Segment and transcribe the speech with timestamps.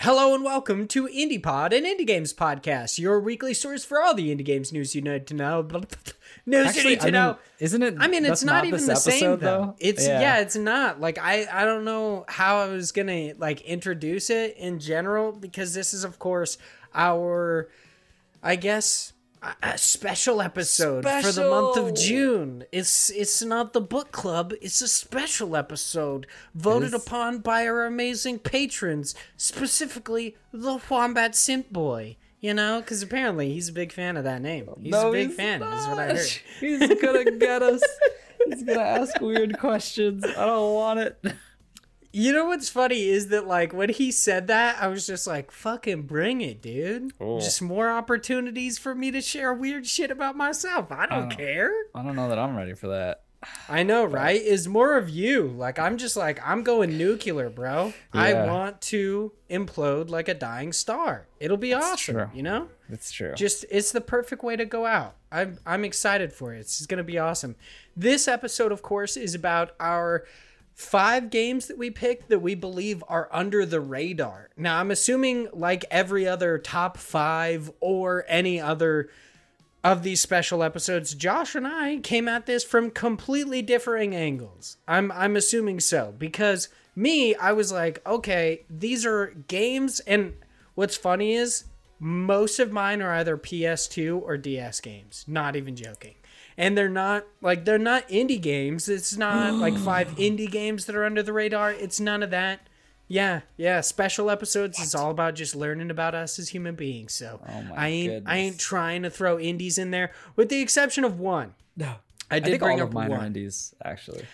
[0.00, 4.28] Hello and welcome to IndiePod, an indie games podcast, your weekly source for all the
[4.28, 5.62] indie games news you need to know.
[6.46, 7.38] news Actually, you need to I mean, know.
[7.60, 7.94] isn't it?
[7.98, 9.74] I mean, it's that's not, even the same episode, though.
[9.78, 10.20] It's yeah.
[10.20, 10.40] yeah.
[10.40, 11.00] it's not.
[11.00, 15.32] Like I I don't know how I was going to like introduce it in general
[15.32, 16.58] because this is of course
[16.94, 17.70] our
[18.42, 19.14] I guess
[19.62, 22.64] a- special episode for the month of June.
[22.72, 28.38] It's it's not the book club, it's a special episode voted upon by our amazing
[28.40, 32.16] patrons, specifically the Wombat Simp Boy.
[32.40, 34.68] You know, because apparently he's a big fan of that name.
[34.80, 36.28] He's a big he's fan, is what I heard.
[36.60, 37.82] He's gonna get us.
[38.46, 40.24] He's gonna ask weird questions.
[40.24, 41.18] I don't want it.
[42.18, 45.50] You know what's funny is that like when he said that, I was just like,
[45.50, 47.12] "Fucking bring it, dude!
[47.20, 47.40] Oh.
[47.40, 50.90] Just more opportunities for me to share weird shit about myself.
[50.90, 51.70] I don't care.
[51.94, 53.24] I don't know that I'm ready for that.
[53.68, 54.40] I know, right?
[54.40, 55.48] Is more of you.
[55.48, 57.92] Like I'm just like I'm going nuclear, bro.
[58.14, 61.26] I want to implode like a dying star.
[61.38, 62.30] It'll be awesome, true.
[62.32, 62.68] you know?
[62.88, 63.34] That's true.
[63.34, 65.16] Just it's the perfect way to go out.
[65.30, 66.60] I'm I'm excited for it.
[66.60, 67.56] It's going to be awesome.
[67.94, 70.24] This episode of course is about our
[70.76, 74.50] five games that we picked that we believe are under the radar.
[74.58, 79.08] Now, I'm assuming like every other top 5 or any other
[79.82, 84.76] of these special episodes, Josh and I came at this from completely differing angles.
[84.86, 90.34] I'm I'm assuming so because me, I was like, okay, these are games and
[90.74, 91.64] what's funny is
[91.98, 95.24] most of mine are either PS2 or DS games.
[95.26, 96.16] Not even joking.
[96.58, 98.88] And they're not like they're not indie games.
[98.88, 101.72] It's not like five indie games that are under the radar.
[101.72, 102.60] It's none of that.
[103.08, 103.82] Yeah, yeah.
[103.82, 107.12] Special episodes is all about just learning about us as human beings.
[107.12, 111.04] So Oh I ain't I ain't trying to throw indies in there, with the exception
[111.04, 111.54] of one.
[111.76, 111.96] no.
[112.28, 113.26] I I did think bring up mine one.
[113.26, 114.24] indies, actually.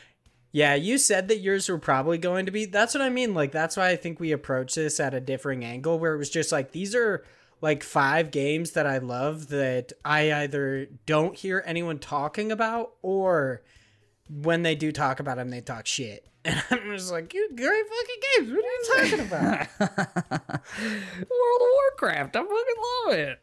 [0.51, 2.65] Yeah, you said that yours were probably going to be.
[2.65, 3.35] That's what I mean.
[3.35, 6.31] Like that's why I think we approached this at a differing angle, where it was
[6.31, 7.23] just like these are
[7.63, 13.63] like five games that I love that I either don't hear anyone talking about or
[14.29, 16.27] when they do talk about them, they talk shit.
[16.45, 18.53] And I'm just like, you great fucking games.
[18.53, 19.69] What are you talking about?
[19.79, 22.35] World of Warcraft.
[22.35, 23.39] I fucking love it.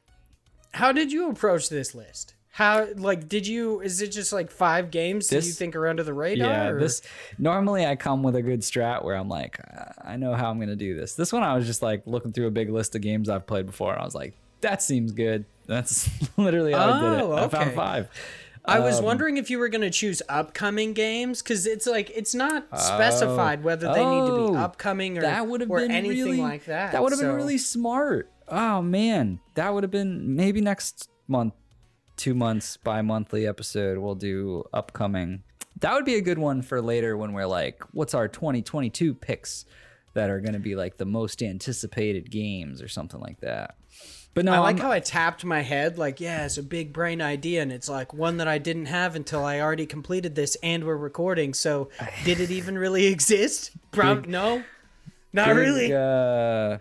[0.74, 2.34] How did you approach this list?
[2.60, 3.80] How like did you?
[3.80, 6.46] Is it just like five games that you think are under the radar?
[6.50, 7.02] Yeah, or- this
[7.38, 9.58] normally I come with a good strat where I'm like,
[10.04, 11.14] I know how I'm gonna do this.
[11.14, 13.66] This one I was just like looking through a big list of games I've played
[13.66, 15.46] before, and I was like, that seems good.
[15.68, 17.24] That's literally how I did it.
[17.24, 18.10] Oh, I found five.
[18.66, 22.10] I was Um, wondering if you were going to choose upcoming games because it's like
[22.14, 25.92] it's not specified whether they need to be Oh, upcoming or that would have been
[25.92, 26.92] anything really, like that.
[26.92, 28.30] That would have So- been really smart.
[28.50, 31.54] Oh man, that would have been maybe next month,
[32.20, 33.98] two months bi-monthly episode.
[33.98, 35.42] We'll do upcoming.
[35.80, 39.66] That would be a good one for later when we're like, what's our 2022 picks
[40.14, 43.76] that are going to be like the most anticipated games or something like that.
[44.34, 46.94] But no, I like I'm- how I tapped my head, like, yeah, it's a big
[46.94, 50.56] brain idea, and it's like one that I didn't have until I already completed this
[50.62, 51.54] and we're recording.
[51.54, 51.90] So,
[52.26, 53.72] did it even really exist?
[53.92, 54.64] Prob- no,
[55.34, 55.94] not big, really.
[55.94, 56.78] Uh,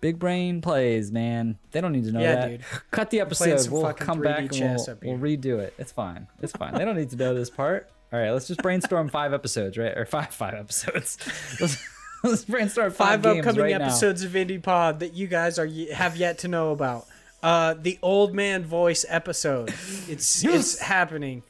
[0.00, 1.58] big brain plays, man.
[1.72, 2.48] They don't need to know Yeah, that.
[2.48, 2.60] dude.
[2.90, 3.68] Cut the episode.
[3.70, 5.74] We'll come back and we'll, we'll redo it.
[5.78, 6.26] It's fine.
[6.40, 6.74] It's fine.
[6.74, 7.90] they don't need to know this part.
[8.12, 9.96] All right, let's just brainstorm five episodes, right?
[9.96, 11.16] Or five five episodes.
[11.60, 11.78] Let's,
[12.24, 13.86] let's brainstorm Five five, upcoming right now.
[13.86, 17.06] episodes of Indie Pod that you guys are have yet to know about.
[17.42, 19.72] Uh, the old man voice episode.
[20.08, 21.42] It's it's happening.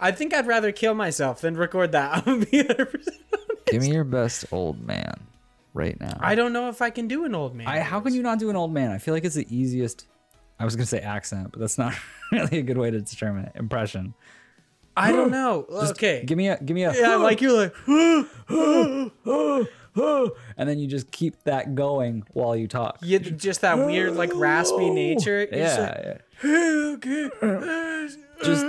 [0.00, 2.24] I think I'd rather kill myself than record that.
[3.66, 5.14] Give me your best old man
[5.74, 6.16] right now.
[6.20, 7.66] I don't know if I can do an old man.
[7.66, 8.90] I, how can you not do an old man?
[8.90, 10.06] I feel like it's the easiest.
[10.58, 11.94] I was gonna say accent, but that's not
[12.32, 13.52] really a good way to determine it.
[13.54, 14.14] Impression.
[14.96, 15.66] I don't know.
[15.70, 16.24] Just okay.
[16.26, 17.74] Give me a give me a yeah, like you're like
[20.56, 22.98] and then you just keep that going while you talk.
[23.02, 25.40] you just that weird like raspy nature.
[25.50, 28.08] You're just like, Yeah, okay.
[28.44, 28.66] Just-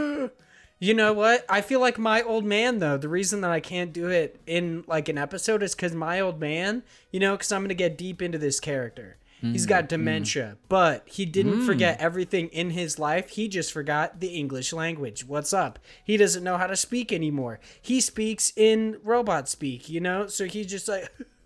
[0.82, 1.46] you know what?
[1.48, 2.98] I feel like my old man though.
[2.98, 6.40] The reason that I can't do it in like an episode is because my old
[6.40, 6.84] man.
[7.12, 9.18] You know, because I'm gonna get deep into this character.
[9.42, 9.88] He's got hmm.
[9.88, 11.66] dementia, but he didn't hmm.
[11.66, 13.30] forget everything in his life.
[13.30, 15.26] He just forgot the English language.
[15.26, 15.80] What's up?
[16.04, 17.60] He doesn't know how to speak anymore.
[17.82, 20.28] He speaks in robot speak, you know?
[20.28, 21.12] So he just like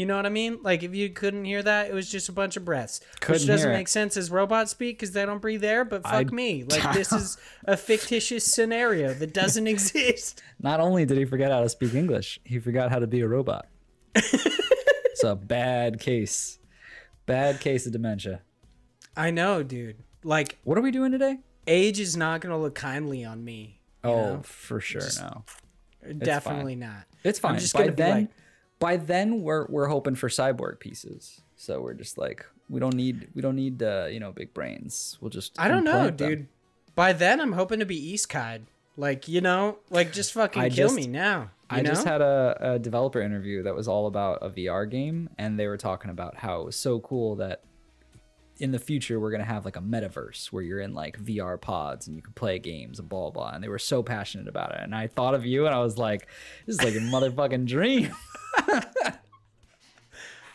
[0.00, 0.60] You know what I mean?
[0.62, 3.46] Like if you couldn't hear that, it was just a bunch of breaths, Couldn't which
[3.46, 3.74] doesn't it.
[3.74, 5.84] make sense as robots speak because they don't breathe air.
[5.84, 7.36] But fuck I- me, like this is
[7.66, 10.42] a fictitious scenario that doesn't exist.
[10.58, 13.28] Not only did he forget how to speak English, he forgot how to be a
[13.28, 13.66] robot.
[14.14, 16.58] it's a bad case.
[17.26, 18.40] Bad case of dementia.
[19.14, 19.96] I know, dude.
[20.24, 21.40] Like What are we doing today?
[21.66, 23.80] age is not gonna look kindly on me.
[24.02, 24.40] Oh, know?
[24.44, 25.02] for sure.
[25.20, 25.44] no.
[26.16, 27.04] definitely not.
[27.22, 27.58] It's fine.
[27.58, 28.28] just by gonna be then, like-
[28.80, 31.42] by then we're we're hoping for cyborg pieces.
[31.54, 35.16] So we're just like we don't need we don't need uh, you know big brains.
[35.20, 36.16] We'll just I don't know, them.
[36.16, 36.48] dude.
[36.96, 38.62] By then, I'm hoping to be East Kide.
[38.96, 41.52] Like you know, like just fucking I kill just- me now.
[41.72, 41.90] I know?
[41.90, 45.68] just had a, a developer interview that was all about a VR game, and they
[45.68, 47.62] were talking about how it was so cool that
[48.60, 52.06] in the future we're gonna have like a metaverse where you're in like VR pods
[52.06, 53.50] and you can play games and blah blah.
[53.52, 55.98] And they were so passionate about it, and I thought of you, and I was
[55.98, 56.28] like,
[56.66, 58.14] this is like a motherfucking dream.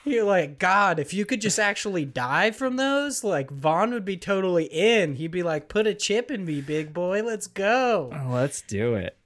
[0.06, 4.18] You're like, God, if you could just actually die from those, like Vaughn would be
[4.18, 5.16] totally in.
[5.16, 7.24] He'd be like, put a chip in me, big boy.
[7.24, 8.12] Let's go.
[8.30, 9.18] Let's do it.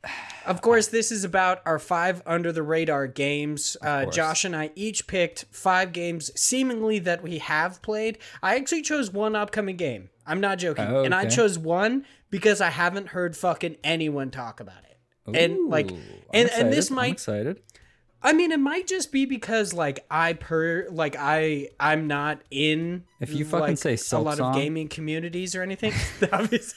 [0.45, 3.75] Of course, this is about our five under the radar games.
[3.81, 4.05] Uh.
[4.05, 8.17] Josh and I each picked five games seemingly that we have played.
[8.41, 10.09] I actually chose one upcoming game.
[10.25, 10.85] I'm not joking.
[10.87, 15.35] Oh, And I chose one because I haven't heard fucking anyone talk about it.
[15.35, 16.91] and like and, and this excited.
[16.91, 17.61] I'm might excited.
[18.21, 23.05] I mean, it might just be because like I per like I I'm not in
[23.21, 25.93] If you fucking like, say a lot Song- of gaming communities or anything.
[26.19, 26.73] that was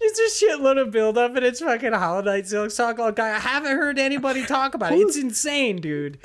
[0.00, 2.98] Just a shitload of build up and it's fucking Hollow Knight Silksong.
[2.98, 4.96] Like I haven't heard anybody talk about it.
[4.98, 6.18] It's insane, dude.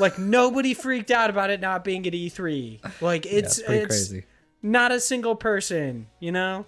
[0.00, 3.00] Like nobody freaked out about it not being at E3.
[3.00, 4.24] Like Yeah, it's it's it's crazy.
[4.62, 6.66] not a single person, you know?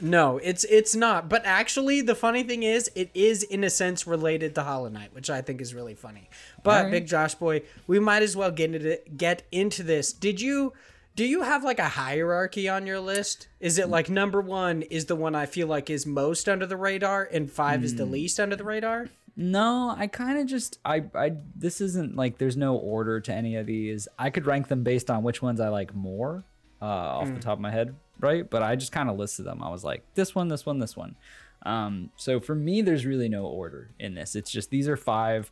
[0.00, 1.28] No, it's it's not.
[1.28, 5.14] But actually, the funny thing is, it is in a sense related to Hollow Knight,
[5.14, 6.28] which I think is really funny.
[6.62, 6.90] But Alright.
[6.92, 10.12] Big Josh Boy, we might as well get into get into this.
[10.12, 10.74] Did you
[11.14, 13.48] do you have like a hierarchy on your list?
[13.58, 16.76] Is it like number one is the one I feel like is most under the
[16.76, 18.12] radar, and five is the Hmm.
[18.12, 19.08] least under the radar?
[19.34, 23.56] No, I kind of just I I this isn't like there's no order to any
[23.56, 24.08] of these.
[24.18, 26.44] I could rank them based on which ones I like more
[26.82, 28.48] uh, off the top of my head, right?
[28.48, 29.62] But I just kind of listed them.
[29.62, 31.16] I was like this one, this one, this one.
[31.62, 34.36] Um, so for me, there's really no order in this.
[34.36, 35.50] It's just these are five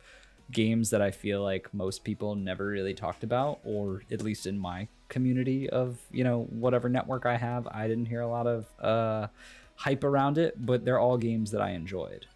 [0.51, 4.57] games that I feel like most people never really talked about, or at least in
[4.57, 8.67] my community of you know whatever network I have, I didn't hear a lot of
[8.79, 9.27] uh,
[9.75, 10.65] hype around it.
[10.65, 12.27] But they're all games that I enjoyed.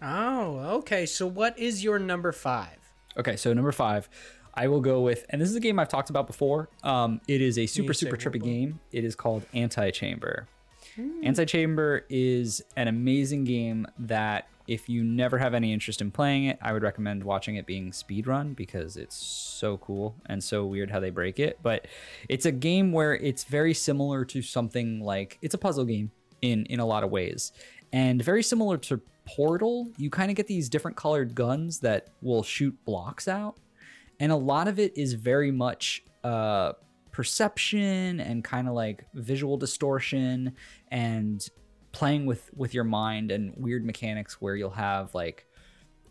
[0.00, 1.06] Oh, okay.
[1.06, 2.78] So what is your number five?
[3.18, 4.08] Okay, so number five,
[4.58, 6.68] I will go with, and this is a game I've talked about before.
[6.82, 8.80] Um, it is a super super trippy game.
[8.90, 10.48] It is called Antichamber.
[11.22, 16.46] Anti Chamber is an amazing game that if you never have any interest in playing
[16.46, 20.90] it, I would recommend watching it being speedrun because it's so cool and so weird
[20.90, 21.60] how they break it.
[21.62, 21.86] But
[22.28, 26.10] it's a game where it's very similar to something like it's a puzzle game
[26.42, 27.52] in in a lot of ways.
[27.92, 32.42] And very similar to Portal, you kind of get these different colored guns that will
[32.42, 33.56] shoot blocks out
[34.20, 36.72] and a lot of it is very much uh
[37.12, 40.54] perception and kind of like visual distortion
[40.88, 41.48] and
[41.90, 45.46] playing with with your mind and weird mechanics where you'll have like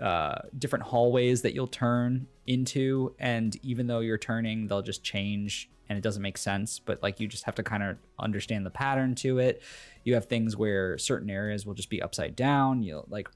[0.01, 3.15] uh different hallways that you'll turn into.
[3.19, 7.19] And even though you're turning they'll just change and it doesn't make sense but like
[7.19, 9.61] you just have to kind of understand the pattern to it
[10.03, 13.29] you have things where certain areas will just be upside down you know, like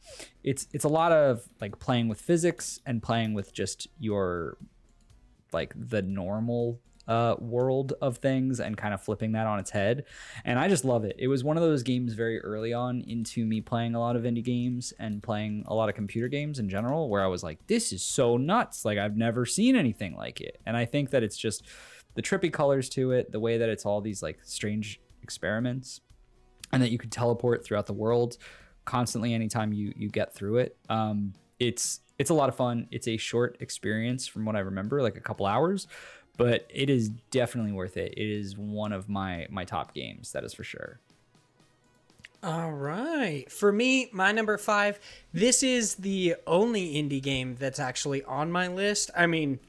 [0.44, 4.58] it's it's a lot of like playing with physics and playing with just your
[5.52, 10.06] like the normal uh, world of things and kind of flipping that on its head.
[10.46, 11.16] And I just love it.
[11.20, 14.24] It was one of those games very early on into me playing a lot of
[14.24, 17.68] indie games and playing a lot of computer games in general, where I was like,
[17.68, 18.86] this is so nuts.
[18.86, 20.62] Like, I've never seen anything like it.
[20.66, 21.66] And I think that it's just
[22.14, 26.02] the trippy colors to it, the way that it's all these like strange experiments
[26.72, 28.38] and that you could teleport throughout the world
[28.86, 33.08] constantly anytime you you get through it um it's it's a lot of fun it's
[33.08, 35.88] a short experience from what i remember like a couple hours
[36.38, 40.44] but it is definitely worth it it is one of my my top games that
[40.44, 41.00] is for sure
[42.44, 43.52] All right.
[43.52, 45.00] For me, my number five,
[45.32, 49.12] this is the only indie game that's actually on my list.
[49.16, 49.60] I mean,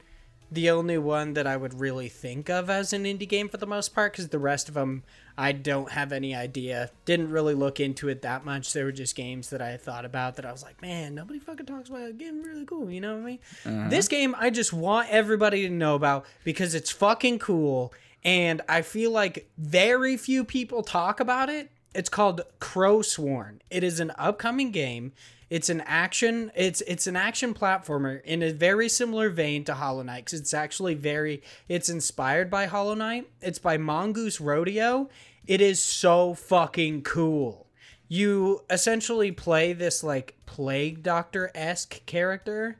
[0.53, 3.65] the only one that I would really think of as an indie game for the
[3.65, 5.03] most part, because the rest of them,
[5.37, 6.91] I don't have any idea.
[7.05, 8.71] Didn't really look into it that much.
[8.71, 11.65] They were just games that I thought about that I was like, man, nobody fucking
[11.65, 12.17] talks about it.
[12.17, 12.89] Game really cool.
[12.89, 13.39] You know what I mean?
[13.65, 13.89] Uh-huh.
[13.89, 17.93] This game, I just want everybody to know about because it's fucking cool.
[18.23, 21.71] And I feel like very few people talk about it.
[21.95, 23.59] It's called Crowsworn.
[23.69, 25.13] It is an upcoming game.
[25.53, 26.51] It's an action.
[26.55, 30.25] It's it's an action platformer in a very similar vein to Hollow Knight.
[30.25, 31.43] Cause it's actually very.
[31.69, 33.29] It's inspired by Hollow Knight.
[33.39, 35.11] It's by Mongoose Rodeo.
[35.45, 37.67] It is so fucking cool.
[38.07, 42.79] You essentially play this like plague doctor esque character,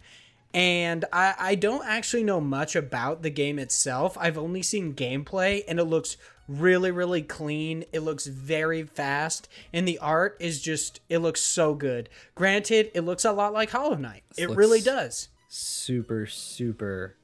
[0.51, 4.17] and I, I don't actually know much about the game itself.
[4.19, 7.85] I've only seen gameplay, and it looks really, really clean.
[7.91, 12.09] It looks very fast, and the art is just, it looks so good.
[12.35, 14.23] Granted, it looks a lot like Hollow Knight.
[14.37, 15.29] It really does.
[15.47, 17.15] super super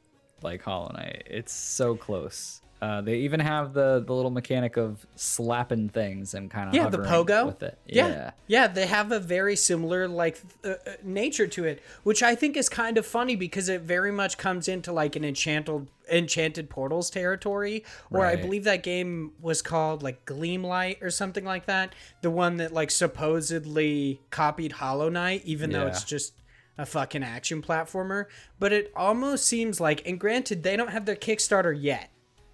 [0.42, 1.24] like Hollow Knight.
[1.26, 2.62] It's so close.
[2.82, 6.88] Uh, they even have the the little mechanic of slapping things and kind of Yeah,
[6.88, 7.78] the pogo with it.
[7.86, 8.08] Yeah.
[8.08, 8.32] Yeah.
[8.48, 12.56] yeah, they have a very similar like uh, uh, nature to it, which I think
[12.56, 17.10] is kind of funny because it very much comes into like an enchanted enchanted portals
[17.10, 17.84] territory.
[18.12, 21.94] Or I believe that game was called like Gleamlight or something like that.
[22.22, 26.34] The one that like supposedly copied Hollow Knight, even though it's just
[26.78, 28.26] a fucking action platformer.
[28.58, 32.10] But it almost seems like, and granted, they don't have their Kickstarter yet.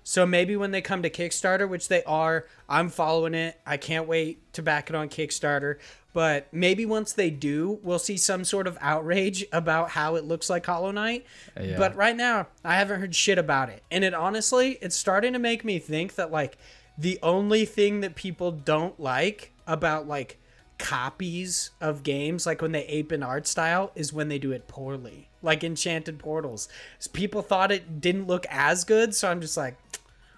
[0.07, 3.59] So maybe when they come to Kickstarter, which they are, I'm following it.
[3.65, 5.77] I can't wait to back it on Kickstarter.
[6.13, 10.47] But maybe once they do, we'll see some sort of outrage about how it looks
[10.47, 11.25] like Hollow Knight.
[11.59, 11.77] Yeah.
[11.79, 13.81] But right now, I haven't heard shit about it.
[13.89, 16.59] And it honestly, it's starting to make me think that like
[16.99, 20.37] the only thing that people don't like about like
[20.77, 24.67] copies of games, like when they ape an art style, is when they do it
[24.67, 25.29] poorly.
[25.41, 26.67] Like Enchanted Portals.
[27.13, 29.77] People thought it didn't look as good, so I'm just like,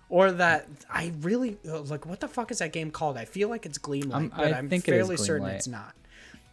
[0.10, 2.06] or that I really like.
[2.06, 3.18] What the fuck is that game called?
[3.18, 5.94] I feel like it's Gleamlight, Um, but I I'm think it fairly certain it's not.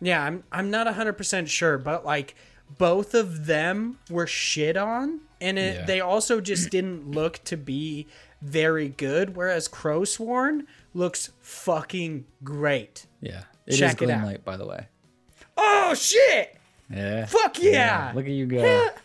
[0.00, 2.34] Yeah, I'm I'm not 100% sure, but like
[2.78, 5.84] both of them were shit on and it, Yeah.
[5.84, 8.06] they also just didn't look to be
[8.42, 13.06] very good whereas Crowsworn looks fucking great.
[13.20, 13.42] Yeah.
[13.66, 14.26] It is Check it out.
[14.26, 14.88] Gleamlight, by the way.
[15.56, 16.56] Oh shit.
[16.90, 17.26] Yeah.
[17.26, 18.12] Fuck yeah.
[18.14, 18.88] Look at you go.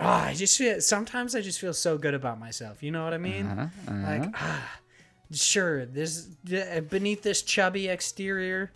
[0.00, 2.82] Oh, I just feel sometimes I just feel so good about myself.
[2.82, 3.46] You know what I mean?
[3.46, 4.78] Uh-huh, Like, ah,
[5.32, 6.22] sure, this
[6.88, 8.72] beneath this chubby exterior,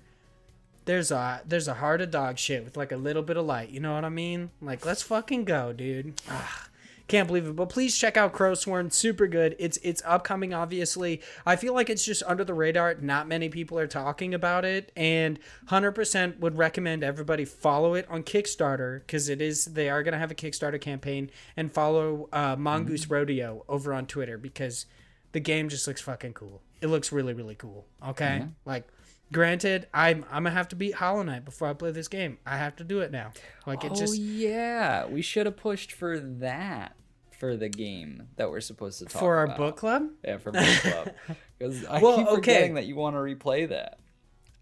[0.84, 3.70] there's a there's a heart of dog shit with like a little bit of light.
[3.70, 4.50] You know what I mean?
[4.60, 6.20] Like, let's fucking go, dude.
[6.28, 6.68] Ah,
[7.06, 7.54] can't believe it.
[7.54, 8.92] But please check out Crowsworn.
[8.92, 9.56] Super good.
[9.58, 10.54] It's it's upcoming.
[10.54, 12.94] Obviously, I feel like it's just under the radar.
[12.94, 18.06] Not many people are talking about it, and hundred percent would recommend everybody follow it
[18.08, 22.56] on Kickstarter because it is they are gonna have a Kickstarter campaign and follow uh,
[22.58, 24.86] Mongoose Rodeo over on Twitter because
[25.32, 26.62] the game just looks fucking cool.
[26.80, 27.86] It looks really really cool.
[28.06, 28.88] Okay, like.
[29.34, 32.38] Granted, I'm I'm gonna have to beat Hollow Knight before I play this game.
[32.46, 33.32] I have to do it now.
[33.66, 36.94] Like it oh just yeah, we should have pushed for that
[37.40, 39.20] for the game that we're supposed to talk about.
[39.20, 39.56] for our about.
[39.56, 40.08] book club.
[40.24, 41.10] Yeah, for book club.
[41.58, 42.34] Because I Well, keep okay.
[42.36, 43.98] forgetting that you want to replay that.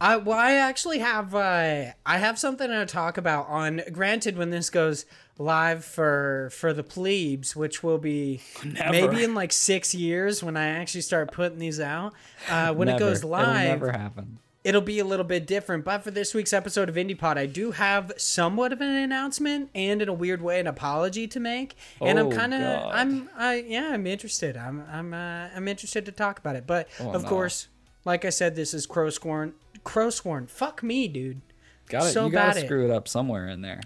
[0.00, 3.83] I well, I actually have uh, I have something to talk about on.
[3.93, 5.07] Granted, when this goes
[5.38, 8.41] live for for the plebes, which will be
[8.91, 12.14] maybe in like six years when I actually start putting these out.
[12.49, 13.05] Uh, when it Never.
[13.05, 14.38] goes It'll live, never happen.
[14.64, 15.85] It'll be a little bit different.
[15.85, 20.00] But for this week's episode of IndiePod, I do have somewhat of an announcement and
[20.02, 21.75] in a weird way an apology to make.
[22.00, 24.57] And I'm Oh, kind of I'm I yeah I'm interested.
[24.57, 26.66] I'm I'm uh, I'm interested to talk about it.
[26.66, 27.28] But Oh, of no.
[27.28, 27.69] course,
[28.04, 29.52] like I said, this is Crowsworn.
[29.85, 30.49] Crowsworn.
[30.49, 31.40] Fuck me, dude.
[31.88, 32.12] Got it.
[32.12, 33.81] So you gotta screw it up somewhere in there.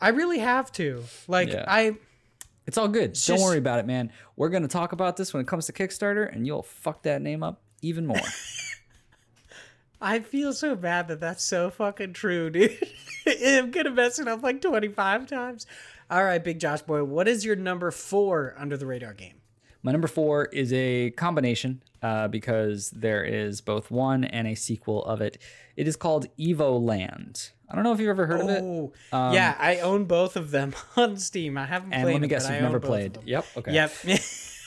[0.00, 1.04] I really have to.
[1.28, 1.64] Like Yeah.
[1.66, 1.96] I
[2.66, 3.12] It's all good.
[3.12, 4.12] Don't just- worry about it, man.
[4.36, 7.42] We're gonna talk about this when it comes to Kickstarter, and you'll fuck that name
[7.42, 8.20] up even more.
[10.00, 12.78] I feel so bad that that's so fucking true, dude.
[13.26, 15.66] I'm gonna mess it up like 25 times.
[16.10, 19.34] All right, Big Josh boy, what is your number four under the radar game?
[19.82, 25.04] My number four is a combination uh, because there is both one and a sequel
[25.04, 25.38] of it.
[25.76, 27.50] It is called Evoland.
[27.70, 28.62] I don't know if you've ever heard of it.
[28.62, 28.92] Oh,
[29.32, 31.56] yeah, I own both of them on Steam.
[31.56, 32.14] I haven't And played.
[32.14, 33.18] And let me it, guess, you've never own both of played.
[33.24, 33.46] Yep.
[33.58, 33.74] Okay.
[33.74, 33.92] Yep.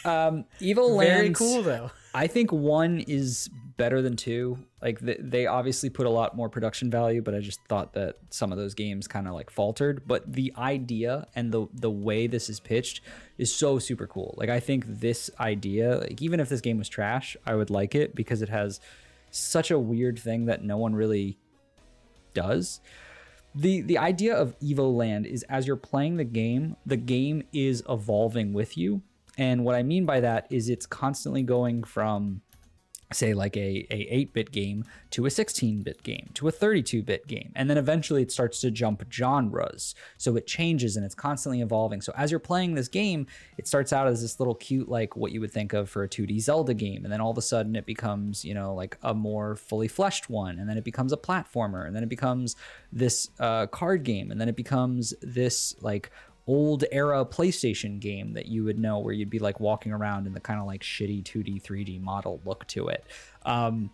[0.05, 1.07] Um, Evoland.
[1.07, 1.89] Very cool though.
[2.13, 4.57] I think one is better than two.
[4.81, 8.17] Like th- they obviously put a lot more production value, but I just thought that
[8.29, 10.07] some of those games kind of like faltered.
[10.07, 13.01] But the idea and the the way this is pitched
[13.37, 14.35] is so super cool.
[14.37, 17.95] Like I think this idea, like even if this game was trash, I would like
[17.95, 18.79] it because it has
[19.31, 21.37] such a weird thing that no one really
[22.33, 22.81] does.
[23.55, 28.53] The the idea of Evoland is as you're playing the game, the game is evolving
[28.53, 29.01] with you.
[29.37, 32.42] And what I mean by that is it's constantly going from
[33.15, 37.51] say like a, a 8-bit game to a 16-bit game to a 32-bit game.
[37.55, 39.95] And then eventually it starts to jump genres.
[40.17, 42.01] So it changes and it's constantly evolving.
[42.01, 43.27] So as you're playing this game
[43.57, 46.09] it starts out as this little cute like what you would think of for a
[46.09, 47.03] 2d zelda game.
[47.03, 50.29] And then all of a sudden it becomes you know like a more fully fleshed
[50.29, 50.59] one.
[50.59, 51.85] And then it becomes a platformer.
[51.85, 52.55] And then it becomes
[52.91, 54.31] this uh, card game.
[54.31, 56.11] And then it becomes this like
[56.45, 60.33] old era PlayStation game that you would know where you'd be like walking around in
[60.33, 63.05] the kind of like shitty 2D 3D model look to it.
[63.45, 63.91] Um,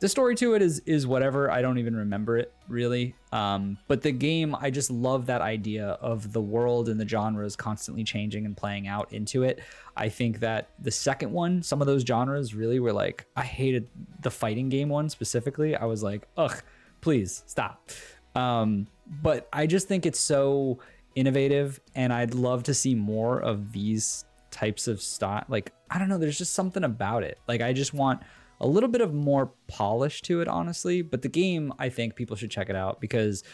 [0.00, 1.50] the story to it is is whatever.
[1.50, 3.14] I don't even remember it really.
[3.30, 7.54] Um, but the game, I just love that idea of the world and the genres
[7.54, 9.60] constantly changing and playing out into it.
[9.96, 13.88] I think that the second one, some of those genres really were like I hated
[14.20, 15.76] the fighting game one specifically.
[15.76, 16.62] I was like, ugh,
[17.00, 17.90] please stop.
[18.34, 20.78] Um, but I just think it's so
[21.14, 26.08] innovative and I'd love to see more of these types of style like I don't
[26.08, 28.22] know there's just something about it like I just want
[28.60, 32.36] a little bit of more polish to it honestly but the game I think people
[32.36, 33.44] should check it out because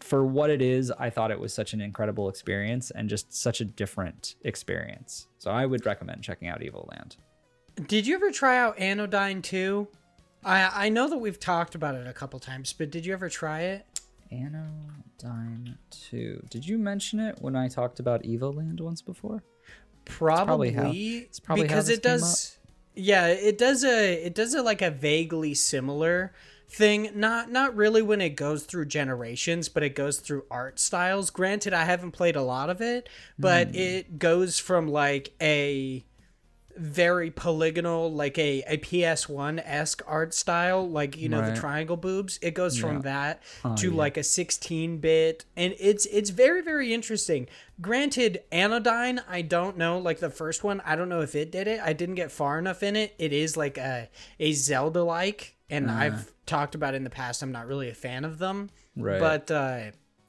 [0.00, 3.60] for what it is I thought it was such an incredible experience and just such
[3.60, 7.16] a different experience so I would recommend checking out Evoland.
[7.86, 9.86] Did you ever try out Anodyne 2?
[10.44, 13.28] I I know that we've talked about it a couple times, but did you ever
[13.28, 13.97] try it?
[14.30, 16.44] Anodyne 2.
[16.50, 19.42] Did you mention it when I talked about Evoland once before?
[20.04, 20.92] Probably, probably how-
[21.24, 22.58] it's probably because it does.
[22.94, 26.32] Yeah, it does a it does a like a vaguely similar
[26.68, 27.10] thing.
[27.14, 31.30] Not not really when it goes through generations, but it goes through art styles.
[31.30, 33.08] Granted, I haven't played a lot of it,
[33.38, 33.74] but Hmm.
[33.76, 36.04] it goes from like a
[36.78, 41.54] very polygonal, like a, a PS1 esque art style, like you know Right.
[41.54, 42.38] the triangle boobs.
[42.40, 43.96] It goes from that Oh, to yeah.
[43.96, 47.48] like a 16 bit, and it's it's very very interesting.
[47.80, 51.68] Granted, Anodyne, I don't know, like the first one, I don't know if it did
[51.68, 51.80] it.
[51.82, 53.14] I didn't get far enough in it.
[53.18, 54.08] It is like a
[54.40, 57.42] a Zelda like, and I've talked about it in the past.
[57.42, 59.20] I'm not really a fan of them, Right.
[59.20, 59.80] But uh,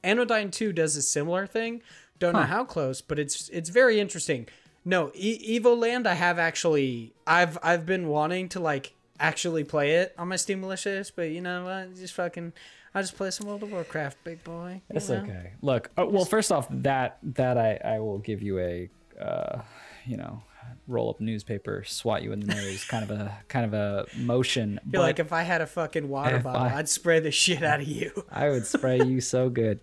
[0.04, 1.82] Anodyne 2 does a similar thing.
[2.20, 4.46] Don't know how close, but it's it's very interesting.
[4.84, 10.14] No, e- Evoland I have actually I've I've been wanting to like actually play it
[10.16, 11.96] on my Steam wishlist, but you know what?
[11.96, 12.52] Just fucking
[12.94, 14.80] I just play some World of Warcraft, big boy.
[14.90, 15.16] That's know?
[15.16, 15.52] okay.
[15.62, 18.88] Look, uh, well, first off, that that I I will give you a
[19.20, 19.62] uh,
[20.06, 20.42] you know
[20.88, 24.80] roll up newspaper, swat you in the nose, kind of a kind of a motion.
[24.90, 27.62] Feel but like if I had a fucking water bottle, I- I'd spray the shit
[27.62, 28.24] out of you.
[28.30, 29.80] I would spray you so good,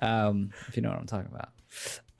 [0.00, 1.50] um, if you know what I'm talking about.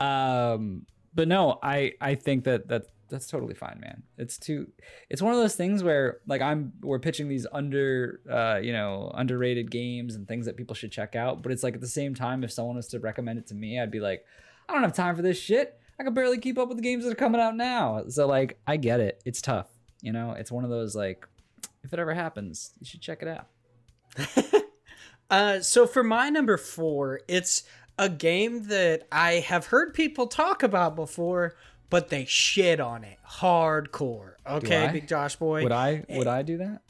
[0.01, 0.87] Um,
[1.19, 4.05] but no, I I think that that that's totally fine, man.
[4.19, 4.69] It's too.
[5.11, 9.11] It's one of those things where like I'm we're pitching these under uh you know
[9.13, 12.15] underrated games and things that people should check out, but it's like at the same
[12.15, 14.25] time, if someone was to recommend it to me, I'd be like,
[14.69, 15.81] I don't have time for this shit.
[15.99, 18.05] I can barely keep up with the games that are coming out now.
[18.07, 19.21] So like I get it.
[19.25, 19.67] It's tough.
[20.03, 21.27] You know, it's one of those like
[21.83, 24.55] if it ever happens, you should check it out.
[25.31, 27.65] Uh, so for my number four, it's
[27.99, 31.55] a game that I have heard people talk about before,
[31.91, 34.35] but they shit on it hardcore.
[34.47, 35.63] Okay, Big Josh boy.
[35.63, 36.83] Would I eh, would I do that?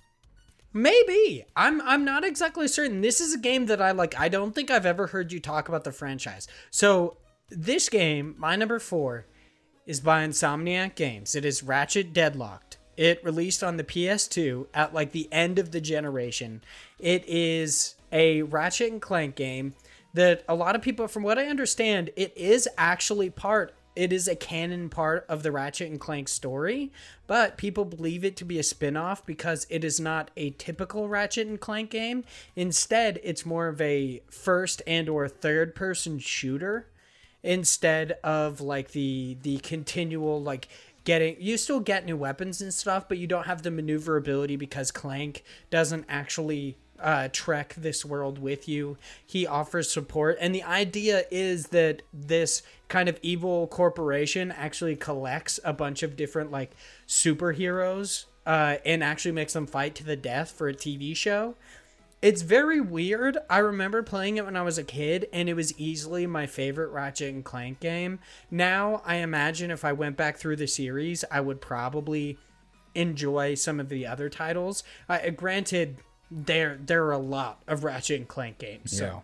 [0.72, 1.44] Maybe.
[1.56, 3.00] I'm I'm not exactly certain.
[3.00, 4.18] This is a game that I like.
[4.18, 6.46] I don't think I've ever heard you talk about the franchise.
[6.70, 7.16] So
[7.48, 9.26] this game, my number four,
[9.86, 11.34] is by Insomniac Games.
[11.34, 12.76] It is Ratchet Deadlocked.
[12.96, 16.62] It released on the PS2 at like the end of the generation.
[16.98, 19.74] It is a Ratchet and Clank game
[20.14, 24.28] that a lot of people, from what I understand, it is actually part it is
[24.28, 26.92] a canon part of the Ratchet and Clank story,
[27.26, 31.48] but people believe it to be a spin-off because it is not a typical Ratchet
[31.48, 32.22] and Clank game.
[32.54, 36.86] Instead, it's more of a first and or third person shooter
[37.42, 40.68] instead of like the the continual like
[41.02, 44.92] getting you still get new weapons and stuff, but you don't have the maneuverability because
[44.92, 48.96] Clank doesn't actually uh, trek this world with you.
[49.24, 55.60] He offers support, and the idea is that this kind of evil corporation actually collects
[55.64, 56.72] a bunch of different like
[57.06, 61.54] superheroes uh, and actually makes them fight to the death for a TV show.
[62.20, 63.38] It's very weird.
[63.48, 66.88] I remember playing it when I was a kid, and it was easily my favorite
[66.88, 68.18] Ratchet and Clank game.
[68.50, 72.38] Now, I imagine if I went back through the series, I would probably
[72.96, 74.82] enjoy some of the other titles.
[75.08, 75.98] Uh, granted,
[76.30, 79.22] there there are a lot of Ratchet and Clank games, so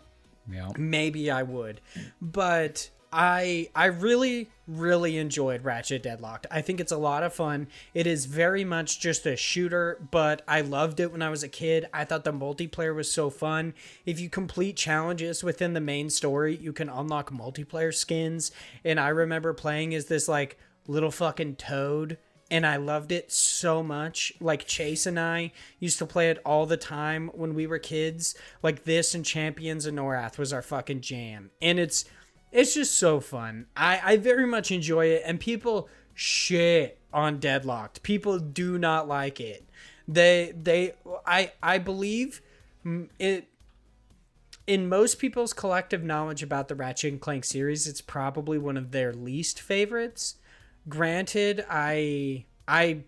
[0.50, 0.70] Yeah.
[0.76, 1.80] maybe I would.
[2.20, 6.46] But I I really really enjoyed Ratchet Deadlocked.
[6.50, 7.68] I think it's a lot of fun.
[7.92, 11.48] It is very much just a shooter, but I loved it when I was a
[11.48, 11.86] kid.
[11.92, 13.74] I thought the multiplayer was so fun.
[14.06, 18.50] If you complete challenges within the main story, you can unlock multiplayer skins,
[18.84, 22.18] and I remember playing as this like little fucking toad
[22.50, 24.32] and I loved it so much.
[24.40, 28.34] Like Chase and I used to play it all the time when we were kids.
[28.62, 31.50] Like this and Champions of Norrath was our fucking jam.
[31.60, 32.04] And it's
[32.52, 33.66] it's just so fun.
[33.76, 38.02] I I very much enjoy it and people shit on Deadlocked.
[38.02, 39.68] People do not like it.
[40.06, 40.94] They they
[41.26, 42.42] I I believe
[43.18, 43.48] it
[44.66, 48.92] in most people's collective knowledge about the Ratchet and Clank series, it's probably one of
[48.92, 50.36] their least favorites.
[50.88, 53.02] Granted, I I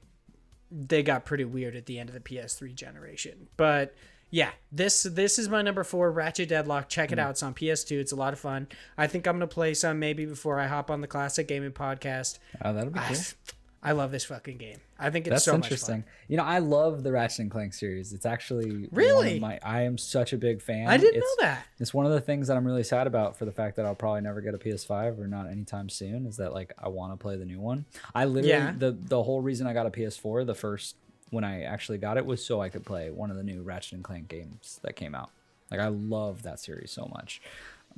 [0.70, 3.48] they got pretty weird at the end of the PS3 generation.
[3.56, 3.94] But
[4.30, 6.88] yeah, this this is my number four, Ratchet Deadlock.
[6.88, 7.20] Check it hmm.
[7.20, 7.30] out.
[7.30, 7.98] It's on PS2.
[8.00, 8.68] It's a lot of fun.
[8.98, 12.38] I think I'm gonna play some maybe before I hop on the Classic Gaming Podcast.
[12.64, 13.16] Oh, that'll be I, cool.
[13.16, 13.52] I
[13.92, 14.78] love this fucking game.
[14.98, 15.96] I think it's That's so interesting.
[15.98, 16.12] much fun.
[16.28, 18.12] You know, I love the Ratchet and Clank series.
[18.12, 19.36] It's actually one Really?
[19.36, 19.58] of my.
[19.62, 20.88] I am such a big fan.
[20.88, 21.66] I didn't It's- know that.
[21.78, 23.94] It's one of the things that I'm really sad about for the fact that I'll
[23.94, 26.26] probably never get a PS5 or not anytime soon.
[26.26, 27.84] Is that like I want to play the new one.
[28.14, 28.72] I literally Yeah.
[28.76, 30.96] the the whole reason I got a PS4, the first
[31.30, 33.92] when I actually got it was so I could play one of the new Ratchet
[33.94, 35.30] and Clank games that came out.
[35.70, 37.42] Like I love that series so much.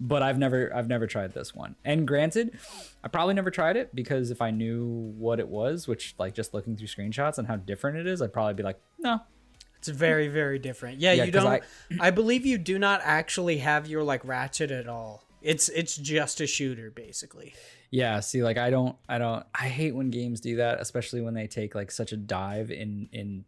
[0.01, 1.75] But I've never I've never tried this one.
[1.85, 2.57] And granted,
[3.03, 4.87] I probably never tried it because if I knew
[5.19, 8.33] what it was, which like just looking through screenshots and how different it is, I'd
[8.33, 9.21] probably be like, no,
[9.79, 11.01] It's very, very different.
[11.01, 11.47] Yeah, Yeah, you don't.
[11.47, 11.61] I,
[12.01, 15.25] I- believe you do not actually have your like ratchet at all.
[15.43, 17.55] It's it's just a shooter basically.
[17.91, 21.35] Yeah, see, like I don't, I don't, I hate when games do that, especially when
[21.35, 23.45] they take like such a dive in in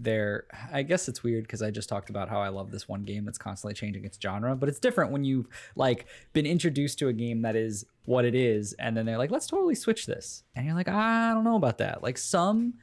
[0.00, 0.46] their.
[0.72, 3.24] I guess it's weird because I just talked about how I love this one game
[3.24, 7.12] that's constantly changing its genre, but it's different when you've like been introduced to a
[7.12, 10.64] game that is what it is, and then they're like, let's totally switch this, and
[10.64, 12.02] you're like, I don't know about that.
[12.02, 12.74] Like some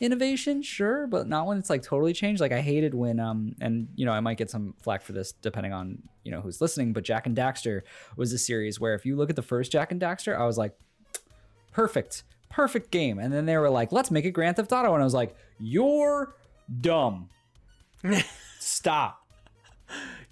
[0.00, 3.88] innovation sure but not when it's like totally changed like i hated when um and
[3.94, 6.92] you know i might get some flack for this depending on you know who's listening
[6.92, 7.82] but Jak and Daxter
[8.16, 10.58] was a series where if you look at the first Jak and Daxter i was
[10.58, 10.76] like
[11.72, 15.02] perfect perfect game and then they were like let's make it grand theft auto and
[15.02, 16.34] i was like you're
[16.80, 17.28] dumb
[18.58, 19.20] stop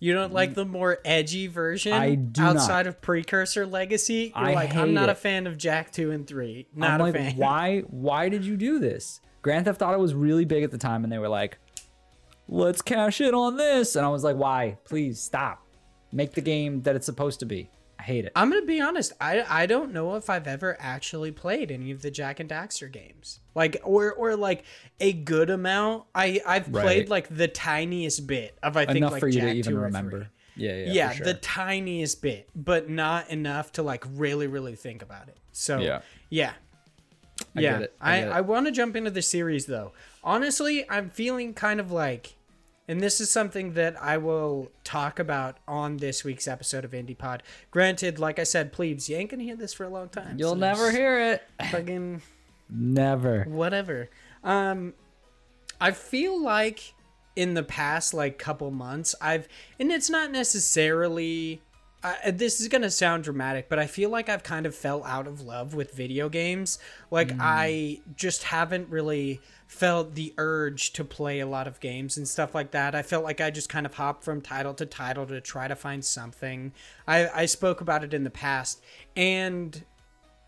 [0.00, 1.92] You don't like the more edgy version.
[1.92, 2.56] I do not.
[2.56, 4.32] outside of Precursor Legacy.
[4.34, 6.66] You're I like, I'm not a fan of Jak two and three.
[6.74, 7.36] Not I'm a like, fan.
[7.36, 7.80] why?
[7.88, 9.20] Why did you do this?
[9.42, 11.58] Grand Theft Auto was really big at the time, and they were like,
[12.48, 14.78] "Let's cash in on this," and I was like, "Why?
[14.84, 15.64] Please stop.
[16.12, 17.70] Make the game that it's supposed to be."
[18.02, 18.32] I hate it.
[18.34, 19.12] I'm gonna be honest.
[19.20, 22.90] I I don't know if I've ever actually played any of the Jak and Daxter
[22.90, 23.38] games.
[23.54, 24.64] Like or or like
[24.98, 26.04] a good amount.
[26.12, 29.50] I I've played like the tiniest bit of I think Enough like for you Jak
[29.50, 30.18] to even 2 or remember.
[30.18, 30.26] 3.
[30.56, 31.26] Yeah, yeah, Yeah, sure.
[31.26, 35.36] the tiniest bit, but not enough to like really really think about it.
[35.52, 36.00] So Yeah.
[36.28, 36.54] yeah.
[37.56, 37.96] I yeah, get it.
[38.00, 38.38] I I.
[38.38, 39.92] I want to jump into the series though.
[40.24, 42.34] Honestly, I'm feeling kind of like,
[42.88, 47.16] and this is something that I will talk about on this week's episode of Indie
[47.16, 47.42] Pod.
[47.70, 50.36] Granted, like I said, plebes, you ain't gonna hear this for a long time.
[50.38, 51.42] You'll so never hear it.
[51.70, 52.22] fucking
[52.68, 53.44] Never.
[53.44, 54.10] whatever.
[54.42, 54.94] Um,
[55.80, 56.94] I feel like
[57.36, 61.60] in the past like couple months, I've and it's not necessarily.
[62.04, 65.28] Uh, this is gonna sound dramatic, but I feel like I've kind of fell out
[65.28, 66.80] of love with video games.
[67.12, 69.40] Like I just haven't really
[69.72, 72.94] felt the urge to play a lot of games and stuff like that.
[72.94, 75.74] I felt like I just kind of hopped from title to title to try to
[75.74, 76.72] find something.
[77.08, 78.82] I, I spoke about it in the past,
[79.16, 79.82] and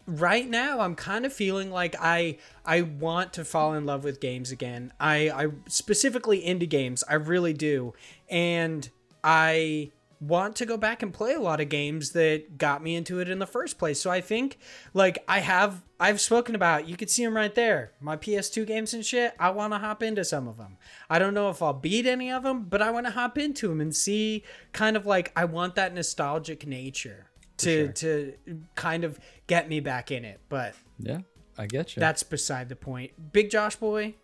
[0.06, 4.20] right now I'm kind of feeling like I I want to fall in love with
[4.20, 4.92] games again.
[5.00, 7.02] I I specifically indie games.
[7.08, 7.94] I really do.
[8.28, 8.88] And
[9.24, 9.90] I
[10.28, 13.28] want to go back and play a lot of games that got me into it
[13.28, 14.00] in the first place.
[14.00, 14.58] So I think
[14.92, 17.92] like I have I've spoken about you could see them right there.
[18.00, 19.34] My PS2 games and shit.
[19.38, 20.76] I want to hop into some of them.
[21.08, 23.68] I don't know if I'll beat any of them, but I want to hop into
[23.68, 27.26] them and see kind of like I want that nostalgic nature
[27.58, 28.34] to to
[28.74, 30.40] kind of get me back in it.
[30.48, 31.20] But Yeah,
[31.56, 32.00] I get you.
[32.00, 33.32] that's beside the point.
[33.32, 34.14] Big Josh boy,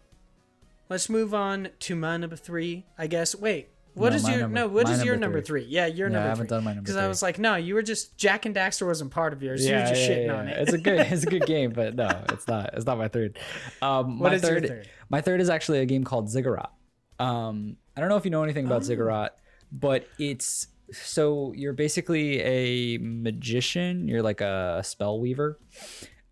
[0.88, 2.86] let's move on to my number three.
[2.98, 3.34] I guess.
[3.34, 4.68] Wait, what No, is your number- no?
[4.68, 5.62] What is your number three.
[5.64, 5.72] three?
[5.72, 6.56] Yeah, your Yeah, I number haven't three.
[6.56, 9.10] done my number Because I was like, no, you were just Jak and Daxter wasn't
[9.10, 9.66] part of yours.
[9.66, 10.58] you were just shitting on it.
[10.58, 12.70] It's a good, it's a good game, but no, it's not.
[12.74, 13.38] It's not my third.
[13.82, 14.88] Um, What my is your third, third?
[15.08, 16.70] My third is actually a game called Ziggurat.
[17.18, 18.84] Um, I don't know if you know anything about Oh.
[18.84, 19.36] Ziggurat,
[19.72, 24.08] but it's so you're basically a magician.
[24.08, 25.58] You're like a spell weaver,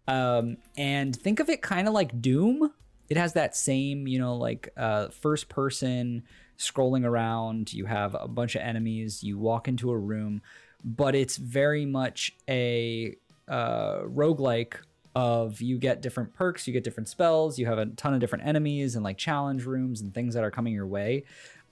[0.06, 2.72] um, and think of it kind of like Doom.
[3.08, 6.24] It has that same, you know, like uh, first person
[6.58, 7.72] scrolling around.
[7.72, 9.22] You have a bunch of enemies.
[9.22, 10.42] You walk into a room,
[10.84, 13.16] but it's very much a
[13.48, 14.74] uh, roguelike
[15.14, 18.46] of you get different perks, you get different spells, you have a ton of different
[18.46, 21.24] enemies and like challenge rooms and things that are coming your way.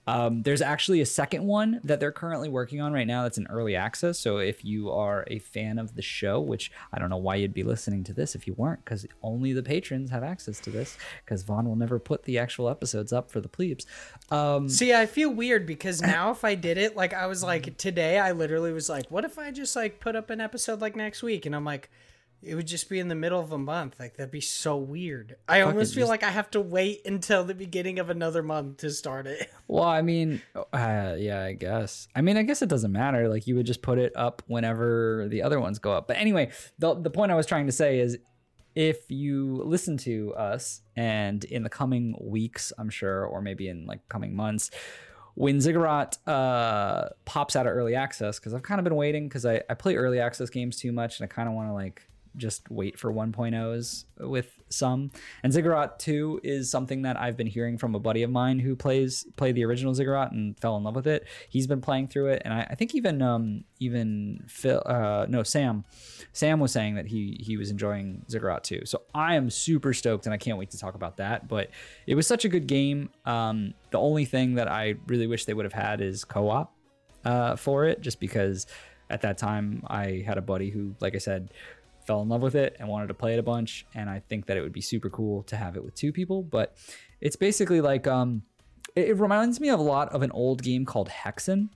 [0.07, 3.45] Um, there's actually a second one that they're currently working on right now that's in
[3.47, 4.17] early access.
[4.17, 7.53] So if you are a fan of the show, which I don't know why you'd
[7.53, 10.97] be listening to this if you weren't, because only the patrons have access to this,
[11.25, 13.85] because Vaughn will never put the actual episodes up for the plebes.
[14.31, 17.77] Um, See, I feel weird because now if I did it, like I was like
[17.77, 20.95] today, I literally was like, what if I just like put up an episode like
[20.95, 21.45] next week?
[21.45, 21.89] And I'm like,
[22.43, 23.95] it would just be in the middle of a month.
[23.99, 25.35] Like that'd be so weird.
[25.47, 28.43] I almost it, feel just- like I have to wait until the beginning of another
[28.43, 29.51] month to start it.
[29.69, 32.07] Well, I mean, uh, yeah, I guess.
[32.15, 33.27] I mean, I guess it doesn't matter.
[33.27, 36.07] Like you would just put it up whenever the other ones go up.
[36.07, 38.17] But anyway, the the point I was trying to say is
[38.75, 43.85] if you listen to us and in the coming weeks, I'm sure, or maybe in
[43.87, 44.71] like coming months,
[45.33, 49.45] when Ziggurat uh, pops out of early access, because I've kind of been waiting because
[49.45, 52.07] I, I play early access games too much and I kind of want to like
[52.37, 55.11] just wait for 1.0s with some.
[55.43, 58.75] And Ziggurat 2 is something that I've been hearing from a buddy of mine who
[58.75, 61.27] plays played the original Ziggurat and fell in love with it.
[61.49, 65.43] He's been playing through it, and I, I think even um even Phil uh no
[65.43, 65.83] Sam
[66.33, 68.81] Sam was saying that he he was enjoying Ziggurat 2.
[68.85, 71.47] So I am super stoked and I can't wait to talk about that.
[71.47, 71.69] But
[72.05, 73.09] it was such a good game.
[73.25, 76.73] Um the only thing that I really wish they would have had is co-op
[77.25, 78.67] uh for it, just because
[79.09, 81.53] at that time I had a buddy who, like I said,
[82.07, 84.45] fell in love with it and wanted to play it a bunch and i think
[84.47, 86.75] that it would be super cool to have it with two people but
[87.21, 88.41] it's basically like um
[88.95, 91.69] it, it reminds me of a lot of an old game called hexen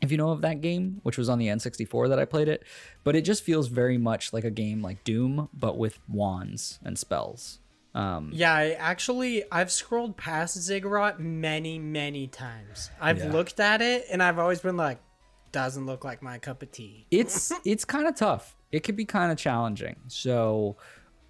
[0.00, 2.64] if you know of that game which was on the n64 that i played it
[3.04, 6.98] but it just feels very much like a game like doom but with wands and
[6.98, 7.58] spells
[7.94, 12.90] um Yeah, I actually I've scrolled past Ziggurat many, many times.
[13.00, 13.30] I've Yeah.
[13.32, 14.98] looked at it and I've always been like,
[15.52, 17.06] doesn't look like my cup of tea.
[17.12, 18.56] it's it's kind of tough.
[18.74, 19.96] It could be kind of challenging.
[20.08, 20.76] So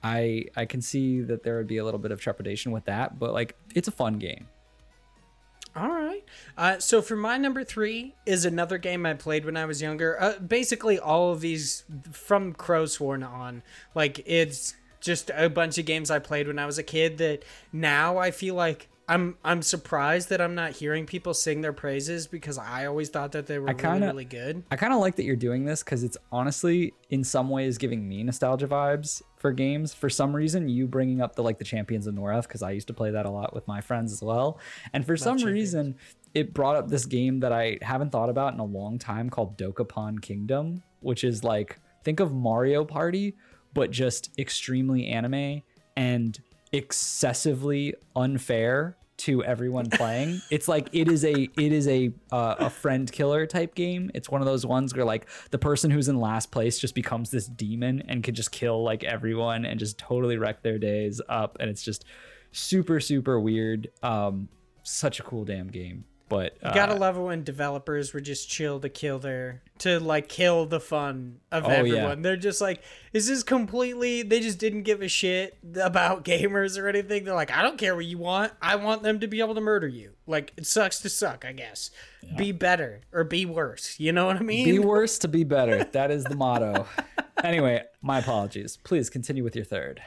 [0.03, 3.19] I I can see that there would be a little bit of trepidation with that,
[3.19, 4.49] but like it's a fun game.
[5.77, 6.23] All right.
[6.57, 10.21] Uh, so for my number three is another game I played when I was younger.
[10.21, 13.63] Uh, basically, all of these from Crowsworn on,
[13.95, 17.45] like it's just a bunch of games I played when I was a kid that
[17.73, 22.27] now I feel like I'm I'm surprised that I'm not hearing people sing their praises
[22.27, 24.63] because I always thought that they were I kinda- really really good.
[24.71, 28.09] I kind of like that you're doing this because it's honestly in some ways giving
[28.09, 29.93] me nostalgia vibes for games.
[29.93, 32.87] For some reason, you bringing up the like the Champions of Norrath because I used
[32.87, 34.59] to play that a lot with my friends as well.
[34.93, 35.55] And for some Champions.
[35.61, 35.95] reason,
[36.33, 39.59] it brought up this game that I haven't thought about in a long time called
[39.59, 43.35] Dokapon Kingdom, which is like think of Mario Party
[43.75, 45.61] but just extremely anime
[45.97, 46.41] and
[46.75, 50.41] excessively unfair to everyone playing.
[50.51, 54.11] it's like it is a it is a uh, a friend killer type game.
[54.13, 57.31] It's one of those ones where like the person who's in last place just becomes
[57.31, 61.57] this demon and can just kill like everyone and just totally wreck their days up
[61.61, 62.05] and it's just
[62.53, 63.89] super super weird.
[64.03, 64.49] Um
[64.83, 66.05] such a cool damn game.
[66.29, 70.29] But uh, Gotta love it when developers were just chill to kill their to like
[70.29, 71.75] kill the fun of Oh, yeah.
[71.77, 72.23] everyone.
[72.23, 72.83] They're just like,
[73.13, 74.23] this is completely.
[74.23, 77.25] They just didn't give a shit about gamers or anything.
[77.25, 78.53] They're like, I don't care what you want.
[78.63, 80.13] I want them to be able to murder you.
[80.27, 81.91] Like it sucks to suck, I guess.
[82.37, 84.01] Be better or be worse.
[84.01, 84.65] You know what I mean?
[84.65, 85.85] be worse to be better.
[85.85, 86.87] That is the motto.
[87.43, 88.79] anyway, my apologies.
[88.79, 90.01] Please continue with your third.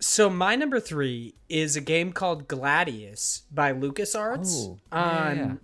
[0.00, 4.54] So my number three is a game called Gladius by LucasArts.
[4.66, 5.60] Oh, yeah, yeah, Um,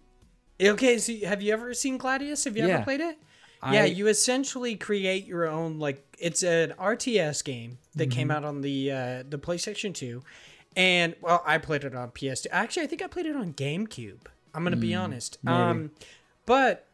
[0.60, 2.44] Okay, so have you ever seen Gladius?
[2.44, 2.74] Have you Yeah.
[2.76, 3.18] ever played it?
[3.62, 8.36] I- yeah, you essentially create your own like it's an RTS game that came Mm-hmm.
[8.36, 10.22] out on the uh, the PlayStation 2.
[10.76, 12.46] And well, I played it on PS2.
[12.50, 14.26] Actually, I think I played it on GameCube.
[14.54, 15.38] I'm going to Mm, be honest.
[15.46, 15.90] Um
[16.46, 16.86] but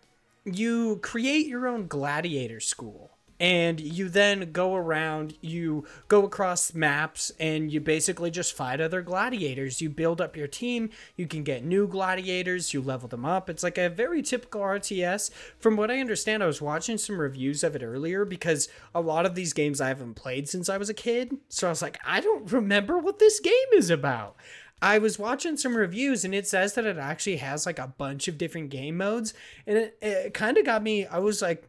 [0.44, 7.32] you create your own gladiator school and you then go around you go across maps
[7.40, 9.80] and you basically just fight other gladiators.
[9.80, 13.48] You build up your team you can get new gladiators you level them up.
[13.48, 17.64] It's like a very typical rts from what i understand i was watching some reviews
[17.64, 20.90] of it earlier because a lot of these games i haven't played since i was
[20.90, 21.36] a kid.
[21.48, 24.36] So i was like i don't remember what this game is about.
[24.82, 28.28] I was watching some reviews and it says that it actually has like a bunch
[28.28, 29.34] of different game modes
[29.66, 31.64] and it, it kind of got me I was like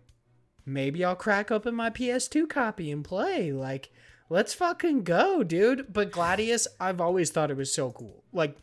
[0.73, 3.51] maybe I'll crack open my PS2 copy and play.
[3.51, 3.91] Like
[4.29, 5.91] let's fucking go dude.
[5.91, 8.23] But Gladius I've always thought it was so cool.
[8.31, 8.57] Like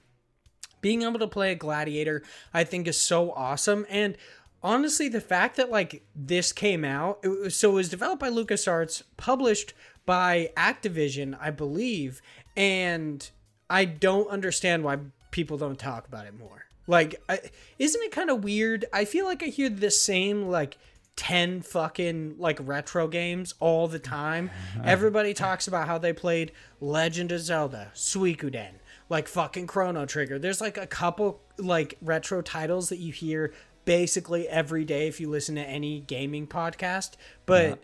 [0.80, 3.86] being able to play a gladiator I think is so awesome.
[3.88, 4.16] And
[4.62, 8.30] honestly the fact that like this came out it was, so it was developed by
[8.30, 9.74] LucasArts published
[10.06, 12.22] by Activision I believe.
[12.56, 13.28] And
[13.70, 14.98] I don't understand why
[15.30, 16.64] people don't talk about it more.
[16.86, 17.40] Like I,
[17.78, 18.86] isn't it kind of weird?
[18.92, 20.78] I feel like I hear the same like
[21.18, 24.50] 10 fucking like retro games all the time.
[24.85, 28.70] Everybody talks about how they played Legend of Zelda, Suikoden,
[29.09, 30.38] like fucking Chrono Trigger.
[30.38, 33.52] There's like a couple like retro titles that you hear
[33.85, 37.12] basically every day if you listen to any gaming podcast,
[37.46, 37.83] but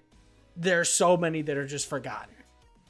[0.57, 2.35] there's so many that are just forgotten.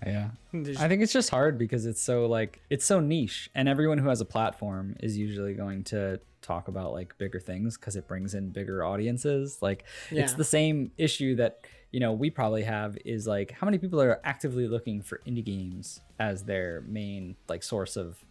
[0.04, 0.30] Yeah.
[0.52, 3.96] There's- I think it's just hard because it's so like it's so niche and everyone
[3.96, 8.07] who has a platform is usually going to talk about like bigger things cuz it
[8.07, 9.59] brings in bigger audiences.
[9.62, 13.78] Like it's the same issue that you know we probably have is like how many
[13.78, 18.24] people are actively looking for indie games as their main like source of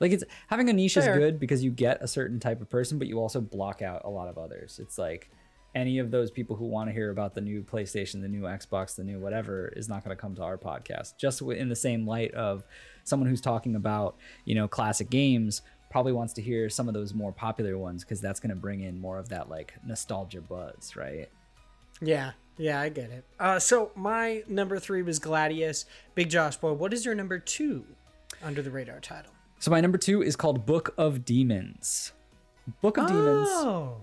[0.00, 1.12] like it's having a niche Fair.
[1.12, 4.02] is good because you get a certain type of person but you also block out
[4.04, 4.78] a lot of others.
[4.82, 5.30] It's like
[5.74, 8.94] any of those people who want to hear about the new PlayStation, the new Xbox,
[8.94, 11.16] the new whatever is not going to come to our podcast.
[11.18, 12.62] Just in the same light of
[13.02, 15.62] someone who's talking about, you know, classic games
[15.94, 18.80] probably wants to hear some of those more popular ones because that's going to bring
[18.80, 21.28] in more of that like nostalgia buzz, right?
[22.00, 23.24] Yeah, yeah, I get it.
[23.38, 25.84] Uh, so my number three was Gladius.
[26.16, 27.84] Big Josh boy, what is your number two
[28.42, 29.30] under the radar title?
[29.60, 32.12] So my number 2 is called Book of Demons.
[32.82, 33.48] Book of Demons.
[33.50, 33.98] Oh,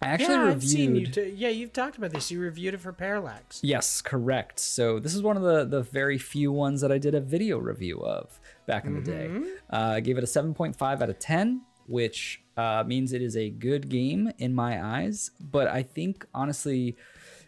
[0.00, 1.06] I actually yeah, reviewed I've seen you.
[1.06, 2.30] T- yeah, you've talked about this.
[2.30, 3.60] You reviewed it for Parallax.
[3.64, 4.60] Yes, correct.
[4.60, 7.58] So this is one of the the very few ones that I did a video
[7.58, 9.30] review of back in the day.
[9.72, 13.50] Uh, I gave it a 7.5 out of 10, which uh, means it is a
[13.50, 15.30] good game in my eyes.
[15.40, 16.96] But I think honestly,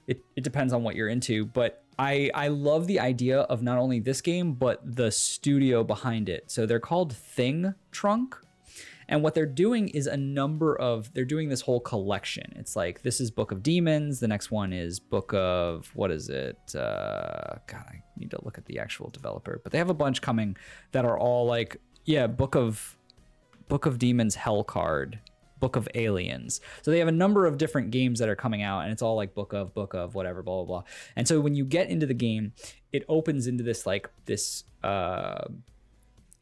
[0.06, 1.46] it, it depends on what you're into.
[1.46, 6.28] But I I love the idea of not only this game but the studio behind
[6.28, 6.50] it.
[6.50, 8.36] So they're called Thing Trunk.
[9.08, 12.52] And what they're doing is a number of they're doing this whole collection.
[12.56, 16.28] It's like this is Book of Demons, the next one is Book of what is
[16.28, 16.58] it?
[16.74, 19.60] Uh god, I need to look at the actual developer.
[19.62, 20.56] But they have a bunch coming
[20.92, 22.96] that are all like yeah, Book of
[23.68, 25.18] Book of Demons Hellcard,
[25.58, 26.60] Book of Aliens.
[26.82, 29.16] So they have a number of different games that are coming out, and it's all
[29.16, 30.82] like Book of, Book of, whatever, blah blah blah.
[31.16, 32.52] And so when you get into the game,
[32.92, 35.46] it opens into this like this uh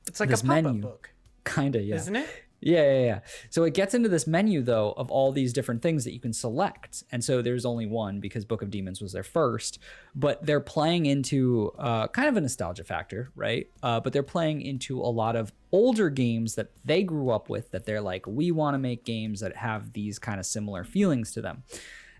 [0.06, 0.82] It's like a pop-up menu.
[0.82, 1.10] book,
[1.44, 1.94] kind of yeah.
[1.94, 2.41] isn't it?
[2.64, 3.20] Yeah, yeah, yeah.
[3.50, 6.32] So it gets into this menu though of all these different things that you can
[6.32, 9.80] select, and so there's only one because Book of Demons was their first,
[10.14, 13.66] but they're playing into uh, kind of a nostalgia factor, right?
[13.82, 17.72] Uh, but they're playing into a lot of older games that they grew up with
[17.72, 21.32] that they're like, we want to make games that have these kind of similar feelings
[21.32, 21.64] to them.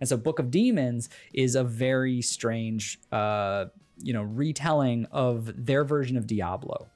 [0.01, 3.67] And so Book of Demons is a very strange, uh,
[3.99, 6.89] you know, retelling of their version of Diablo.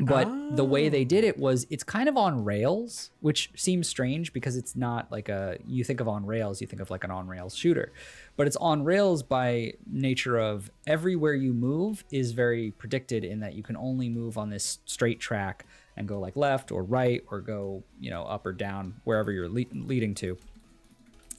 [0.00, 1.42] But the way they did it oh.
[1.42, 5.84] was it's kind of on rails, which seems strange because it's not like a you
[5.84, 7.92] think of on rails, you think of like an on rails shooter.
[8.36, 13.54] But it's on rails by nature of everywhere you move is very predicted in that
[13.54, 17.40] you can only move on this straight track and go like left or right or
[17.40, 20.38] go, you know, up or down wherever you're le- leading to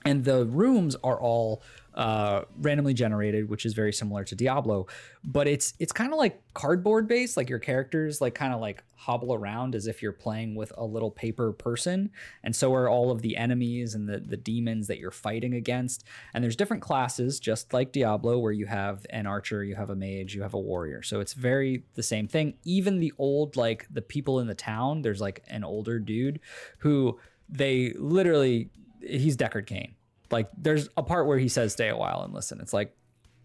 [0.05, 1.61] and the rooms are all
[1.93, 4.87] uh, randomly generated, which is very similar to Diablo,
[5.25, 7.35] but it's it's kind of like cardboard based.
[7.35, 10.85] Like your characters like kind of like hobble around as if you're playing with a
[10.85, 12.09] little paper person,
[12.43, 16.05] and so are all of the enemies and the the demons that you're fighting against.
[16.33, 19.95] And there's different classes, just like Diablo, where you have an archer, you have a
[19.95, 21.01] mage, you have a warrior.
[21.01, 22.53] So it's very the same thing.
[22.63, 26.39] Even the old like the people in the town, there's like an older dude
[26.77, 28.69] who they literally
[29.01, 29.95] he's Deckard Cain.
[30.31, 32.59] Like there's a part where he says stay a while and listen.
[32.61, 32.95] It's like,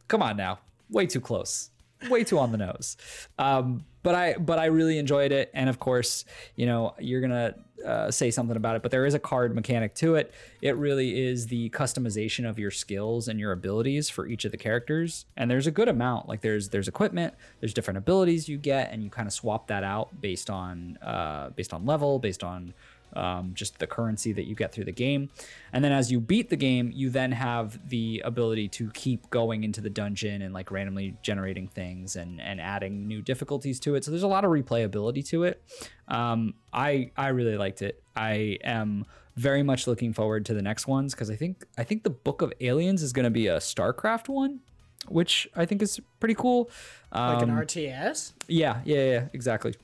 [0.09, 0.61] come on now.
[0.91, 1.71] Way too close.
[2.09, 2.97] Way too on the nose.
[3.39, 5.51] Um, but I but I really enjoyed it.
[5.53, 9.15] And of course, you know, you're gonna uh, say something about it, but there is
[9.15, 10.33] a card mechanic to it.
[10.63, 14.57] It really is the customization of your skills and your abilities for each of the
[14.57, 15.27] characters.
[15.37, 16.29] And there's a good amount.
[16.29, 19.83] Like there's there's equipment, there's different abilities you get, and you kind of swap that
[19.83, 22.75] out based on uh, based on level, based on
[23.17, 25.31] um, just the currency that you get through the game.
[25.73, 29.65] And then as you beat the game, you then have the ability to keep going
[29.65, 34.05] into the dungeon and like randomly generating things and, and adding new difficulties to it.
[34.05, 35.63] So there's a lot of replayability to it.
[36.09, 38.03] Um, I I really liked it.
[38.15, 42.05] I am very much looking forward to the next ones because I think I think
[42.05, 44.61] the Book of Aliens is going to be a StarCraft one,
[45.09, 46.71] which I think is pretty cool.
[47.13, 48.33] Like an Um, RTS.
[48.49, 49.75] yeah, yeah, yeah, exactly.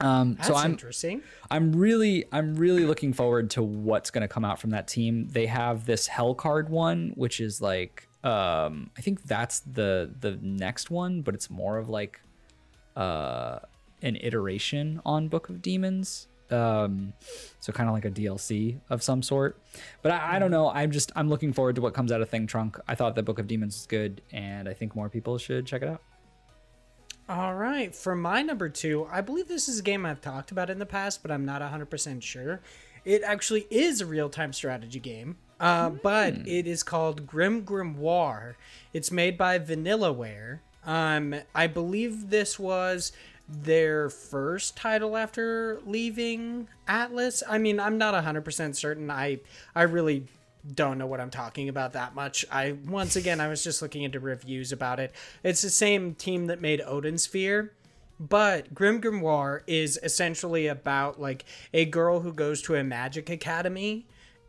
[0.00, 1.22] Um, That's so I'm interesting.
[1.50, 5.28] I'm really I'm really looking forward to what's going to come out from that team.
[5.28, 10.90] They have this Hellcard one, which is like um I think that's the the next
[10.90, 12.20] one, but it's more of like
[12.96, 13.60] uh
[14.02, 16.28] an iteration on Book of Demons.
[16.50, 17.12] Um
[17.60, 19.60] so kind of like a DLC of some sort.
[20.02, 20.70] But I, I don't know.
[20.70, 22.78] I'm just I'm looking forward to what comes out of Thing Trunk.
[22.88, 25.82] I thought the Book of Demons was good and I think more people should check
[25.82, 26.02] it out.
[27.30, 30.68] All right, for my number two, I believe this is a game I've talked about
[30.68, 32.60] in the past, but I'm not 100% sure.
[33.04, 35.36] It actually is a real time strategy game.
[35.60, 38.56] Uh, but it is called Grim Grimoire.
[38.92, 40.58] It's made by Vanillaware.
[40.84, 43.12] Um, I believe this was
[43.48, 47.44] their first title after leaving Atlus.
[47.48, 49.08] I mean, I'm not 100% certain.
[49.08, 49.38] I
[49.76, 50.26] I really
[50.74, 52.44] don't know what I'm talking about that much.
[52.50, 55.14] I once again I was just looking into reviews about it.
[55.42, 57.72] It's the same team that made Odin Sphere.
[58.18, 64.06] But Grim Grimoire is essentially about like a girl who goes to a magic academy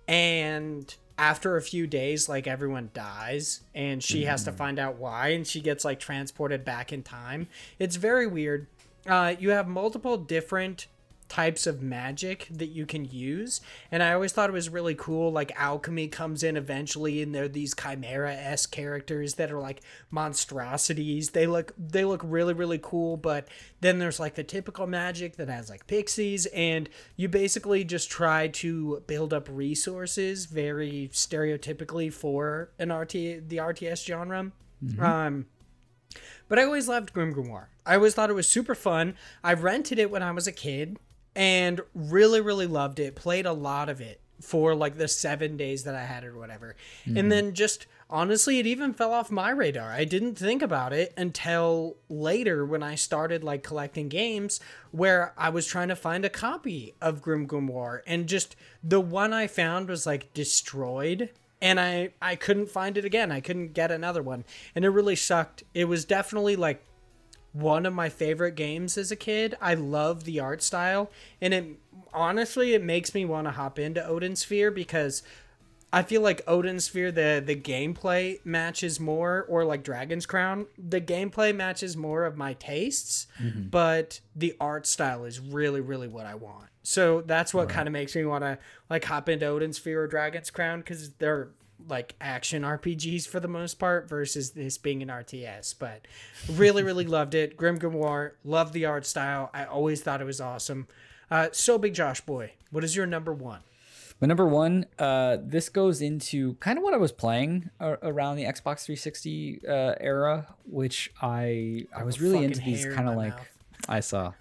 [0.07, 5.29] and after a few days like everyone dies and she has to find out why
[5.29, 7.47] and she gets like transported back in time.
[7.79, 8.67] It's very weird.
[9.07, 10.87] Uh, you have multiple different
[11.31, 15.31] types of magic that you can use and i always thought it was really cool
[15.31, 19.79] like alchemy comes in eventually and they're these chimera s characters that are like
[20.09, 23.47] monstrosities they look they look really really cool but
[23.79, 28.49] then there's like the typical magic that has like pixies and you basically just try
[28.49, 34.51] to build up resources very stereotypically for an rt the rts genre
[34.99, 35.45] um
[36.49, 37.67] but I always loved Grim Grimoire.
[37.85, 39.15] I always thought it was super fun.
[39.41, 40.97] I rented it when I was a kid
[41.35, 43.15] and really, really loved it.
[43.15, 46.37] Played a lot of it for like the seven days that I had it or
[46.37, 46.75] whatever.
[47.05, 47.29] And mm-hmm.
[47.29, 49.91] then just honestly, it even fell off my radar.
[49.91, 54.59] I didn't think about it until later when I started like collecting games
[54.91, 59.31] where I was trying to find a copy of Grim Grimoire and just the one
[59.31, 61.29] I found was like destroyed
[61.61, 63.31] and I I couldn't find it again.
[63.31, 64.43] I couldn't get another one,
[64.75, 65.63] and it really sucked.
[65.73, 66.83] It was definitely like
[67.53, 69.55] one of my favorite games as a kid.
[69.61, 71.65] I love the art style, and it
[72.13, 75.23] honestly it makes me want to hop into Odin Sphere because
[75.93, 81.01] I feel like Odin Sphere the the gameplay matches more, or like Dragon's Crown, the
[81.01, 83.67] gameplay matches more of my tastes, mm-hmm.
[83.67, 86.67] but the art style is really really what I want.
[86.83, 88.57] So that's what kind of makes me want to
[88.89, 91.49] like hop into Odin Sphere or Dragon's Crown because they're
[91.87, 95.75] like action RPGs for the most part versus this being an RTS.
[95.77, 96.07] But
[96.51, 97.57] really really loved it.
[97.57, 99.49] Grim Grimoire, loved the art style.
[99.53, 100.87] I always thought it was awesome.
[101.29, 103.61] Uh, so big Josh boy, what is your number one?
[104.19, 108.35] My number one, uh, this goes into kind of what I was playing a- around
[108.35, 113.35] the Xbox 360 uh, era, which I I was really into these kind of like
[113.35, 113.47] mouth.
[113.87, 114.33] I saw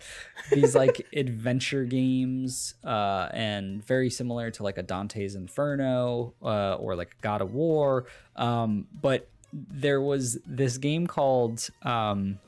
[0.50, 6.96] these like adventure games, uh, and very similar to like a Dante's Inferno uh, or
[6.96, 8.06] like God of War.
[8.36, 12.38] Um, but there was this game called um,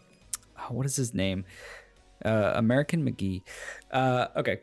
[0.58, 1.44] oh, what is his name?
[2.24, 3.42] Uh, American McGee.
[3.90, 4.60] Uh, okay,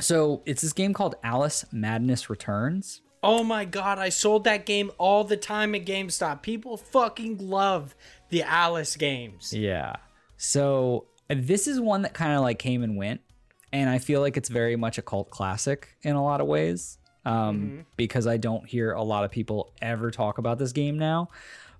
[0.00, 3.02] so it's this game called Alice Madness Returns.
[3.22, 6.42] Oh my god, I sold that game all the time at GameStop.
[6.42, 7.94] People fucking love
[8.30, 9.52] the Alice games.
[9.52, 9.96] Yeah.
[10.42, 13.20] So this is one that kind of like came and went,
[13.74, 16.96] and I feel like it's very much a cult classic in a lot of ways.
[17.26, 21.28] Um, because I don't hear a lot of people ever talk about this game now,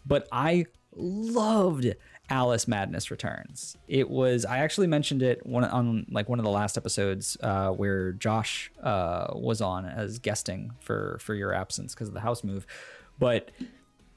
[0.04, 1.86] but I loved
[2.28, 3.78] Alice Madness Returns.
[3.88, 7.70] It was I actually mentioned it one on like one of the last episodes uh,
[7.70, 12.44] where Josh uh, was on as guesting for for your absence because of the house
[12.44, 12.66] move,
[13.18, 13.50] but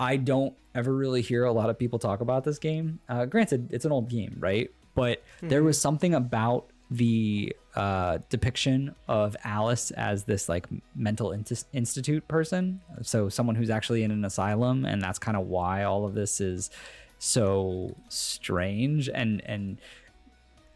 [0.04, 2.99] I don't ever really hear a lot of people talk about this game.
[3.08, 4.70] Uh, granted, it's an old game, right?
[4.95, 11.66] But there was something about the uh, depiction of Alice as this like mental intis-
[11.72, 12.82] institute person.
[13.01, 16.41] So someone who's actually in an asylum, and that's kind of why all of this
[16.41, 16.70] is
[17.18, 19.80] so strange and and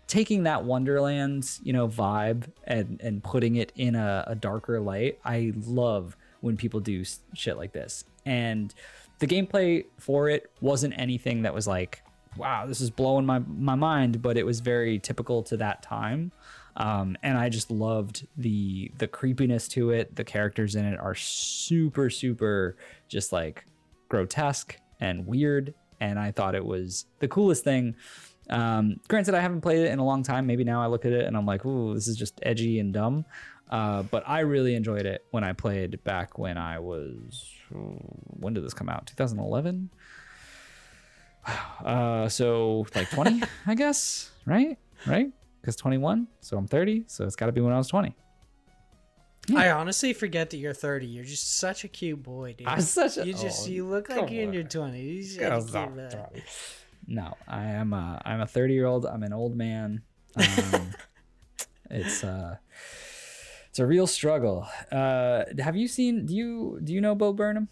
[0.07, 5.19] taking that Wonderland, you know, vibe and and putting it in a, a darker light.
[5.25, 7.03] I love when people do
[7.33, 8.05] shit like this.
[8.25, 8.73] And
[9.19, 12.01] the gameplay for it wasn't anything that was like,
[12.37, 16.31] wow, this is blowing my my mind, but it was very typical to that time.
[16.75, 20.15] Um, and I just loved the the creepiness to it.
[20.15, 23.65] The characters in it are super super just like
[24.09, 27.95] grotesque and weird and I thought it was the coolest thing.
[28.49, 30.47] Um, granted, I haven't played it in a long time.
[30.47, 32.93] Maybe now I look at it and I'm like, ooh, this is just edgy and
[32.93, 33.25] dumb.
[33.69, 37.53] Uh, but I really enjoyed it when I played back when I was.
[37.71, 39.07] When did this come out?
[39.07, 39.89] 2011.
[41.85, 44.77] Uh, so like 20, I guess, right?
[45.05, 45.31] Right?
[45.61, 46.27] Because 21.
[46.41, 47.05] So I'm 30.
[47.07, 48.13] So it's got to be when I was 20.
[49.55, 51.05] I honestly forget that you're 30.
[51.07, 52.67] You're just such a cute boy, dude.
[52.67, 55.39] I'm such a- you just oh, you look like you're in your 20s.
[55.39, 56.43] Gotta You're such a stop, cute boy.
[57.07, 59.05] No, I am a I'm a 30 year old.
[59.05, 60.01] I'm an old man.
[60.37, 60.91] Um,
[61.89, 62.57] it's uh
[63.77, 64.67] it's a real struggle.
[64.91, 67.67] Uh have you seen do you do you know Bo Burnham?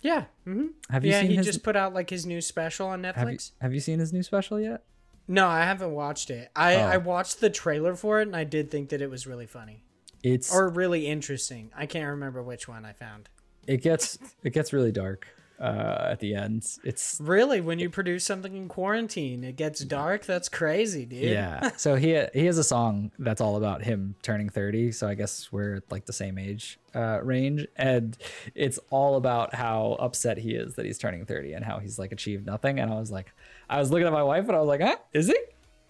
[0.00, 0.24] Yeah.
[0.44, 3.02] hmm Have you yeah, seen he his just put out like his new special on
[3.02, 3.14] Netflix.
[3.16, 4.82] have you, have you seen his new special yet?
[5.28, 6.50] No, I haven't watched it.
[6.56, 6.80] I Oh.
[6.80, 9.84] I watched the trailer for it and I did think that it was really funny.
[10.24, 11.70] It's or really interesting.
[11.76, 13.28] I can't remember which one I found.
[13.68, 15.28] it gets it gets really dark
[15.60, 16.66] uh, at the end.
[16.84, 20.24] It's Really, when you produce something in quarantine, it gets dark.
[20.24, 21.22] That's crazy, dude.
[21.22, 21.70] yeah.
[21.76, 24.92] so he he has a song that's all about him turning 30.
[24.92, 28.16] So I guess we're at, like the same age uh, range, and
[28.54, 32.12] it's all about how upset he is that he's turning 30 and how he's like
[32.12, 32.78] achieved nothing.
[32.78, 33.32] And I was like,
[33.68, 35.38] I was looking at my wife and I was like, huh, is he?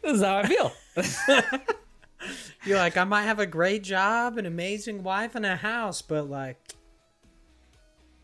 [0.03, 0.73] This is how I feel.
[2.65, 6.29] You're like, I might have a great job, an amazing wife, and a house, but
[6.29, 6.59] like,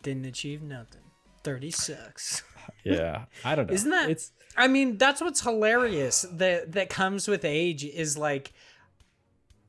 [0.03, 1.04] didn't achieve nothing.
[1.45, 2.43] Thirty sucks.
[2.83, 3.73] yeah, I don't know.
[3.73, 4.09] Isn't that?
[4.09, 8.51] It's I mean, that's what's hilarious that that comes with age is like.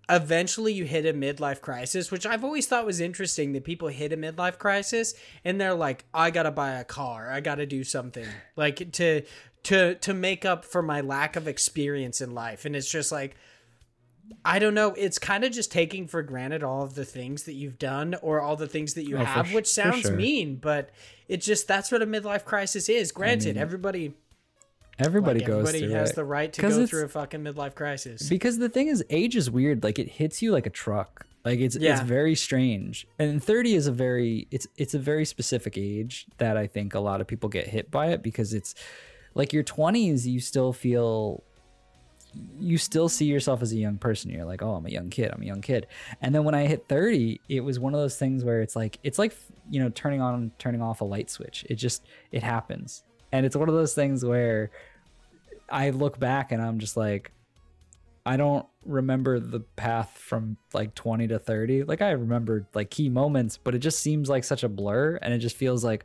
[0.08, 3.54] Eventually, you hit a midlife crisis, which I've always thought was interesting.
[3.54, 5.14] That people hit a midlife crisis
[5.44, 7.28] and they're like, "I gotta buy a car.
[7.32, 9.22] I gotta do something like to
[9.64, 13.34] to to make up for my lack of experience in life." And it's just like,
[14.44, 14.92] I don't know.
[14.94, 18.40] It's kind of just taking for granted all of the things that you've done or
[18.40, 20.12] all the things that you Oh, have, which sounds sure.
[20.16, 20.90] mean, but
[21.28, 23.12] it's just that's what a midlife crisis is.
[23.12, 24.14] Granted, everybody
[24.98, 26.16] everybody like, goes everybody has it.
[26.16, 28.28] the right to go through a fucking midlife crisis.
[28.28, 31.60] because the thing is age is weird like it hits you like a truck like
[31.60, 31.92] it's Yeah.
[31.92, 36.56] it's very strange and 30 is a very it's it's a very specific age that
[36.56, 38.74] i think a lot of people get hit by it because it's
[39.34, 41.44] like your 20s you still feel
[42.58, 44.30] you still see yourself as a young person.
[44.30, 45.30] You're like oh i'm a young kid.
[45.32, 45.86] I'm a young kid.
[46.20, 48.98] And then when i hit 30 it was one of those things where it's like
[49.02, 49.36] it's like
[49.70, 51.64] you know turning on turning off a light switch.
[51.68, 53.02] It just it happens.
[53.32, 54.70] And it's one of those things where
[55.68, 57.32] i look back and i'm just like
[58.26, 61.84] I don't remember the path from like 20 to 30.
[61.84, 65.32] Like I remember like key moments, but it just seems like such a blur and
[65.32, 66.04] it just feels like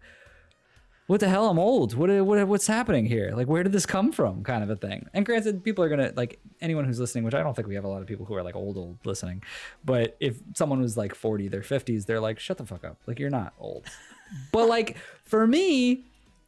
[1.08, 1.94] what the hell I'm old.
[1.94, 3.32] What what what's happening here?
[3.36, 5.08] Like where did this come from kind of a thing.
[5.14, 7.84] And granted people are to like anyone who's listening, which I don't think we have
[7.84, 9.44] a lot of people who are like old old listening.
[9.84, 12.98] But if someone was like 40, their 50s, they're like shut the fuck up.
[13.08, 13.86] Like you're not old.
[14.52, 16.06] but like for me,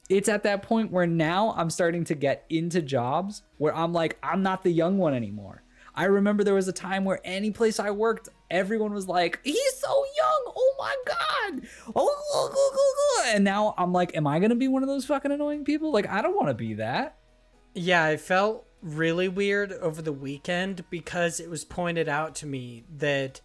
[0.10, 4.18] it's at that point where now I'm starting to get into jobs where I'm like,
[4.22, 5.62] I'm not the young one anymore.
[5.95, 9.79] I remember there was a time where any place I worked, everyone was like, he's
[9.79, 10.53] so young.
[10.55, 11.67] Oh my God.
[11.87, 14.83] Oh, oh, oh, oh, oh." and now I'm like, am I going to be one
[14.83, 15.91] of those fucking annoying people?
[15.91, 17.17] Like, I don't want to be that.
[17.73, 22.83] Yeah, I felt really weird over the weekend because it was pointed out to me
[22.97, 23.41] that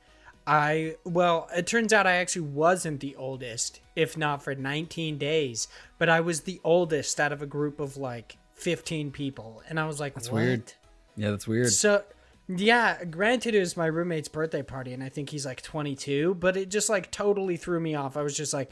[0.47, 5.69] I, well, it turns out I actually wasn't the oldest, if not for 19 days,
[5.99, 9.63] but I was the oldest out of a group of like 15 people.
[9.69, 10.73] And I was like, That's "What?" weird.
[11.17, 11.71] Yeah, that's weird.
[11.71, 12.03] So,
[12.49, 16.57] yeah, granted, it was my roommate's birthday party, and I think he's like 22, but
[16.57, 18.17] it just like totally threw me off.
[18.17, 18.71] I was just like,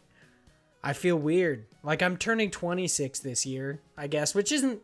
[0.82, 1.66] I feel weird.
[1.82, 4.80] Like I'm turning 26 this year, I guess, which isn't,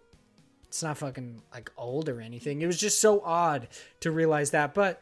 [0.66, 2.60] it's not fucking like old or anything.
[2.60, 3.68] It was just so odd
[4.00, 4.74] to realize that.
[4.74, 5.00] But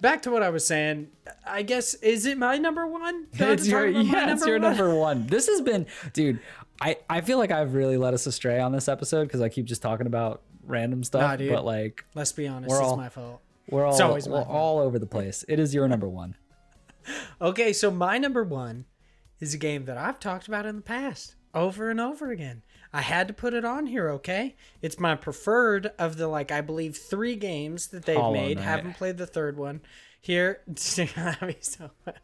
[0.00, 1.08] back to what I was saying,
[1.46, 3.26] I guess, is it my number one?
[3.36, 4.62] Do I have it's your, yeah, it's your one?
[4.62, 5.26] number one.
[5.26, 6.40] This has been, dude.
[6.80, 9.66] I, I feel like I've really led us astray on this episode because I keep
[9.66, 11.20] just talking about random stuff.
[11.22, 11.50] Nah, dude.
[11.52, 13.40] but like, Let's be honest, it's all- my fault.
[13.68, 15.44] we're all It's always we're all over the place.
[15.48, 16.36] It is your number one.
[17.38, 18.86] Okay, so my number one
[19.38, 22.62] is a game that I've talked about in the past over and over again.
[22.94, 24.56] I had to put it on here, okay?
[24.80, 28.56] It's my preferred of the like I believe three games that they've Hollow made.
[28.56, 28.64] Knight.
[28.64, 29.82] Haven't played the third one.
[30.18, 32.16] Here, that'd be so funny.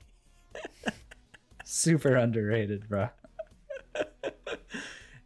[1.64, 3.10] Super underrated, bro.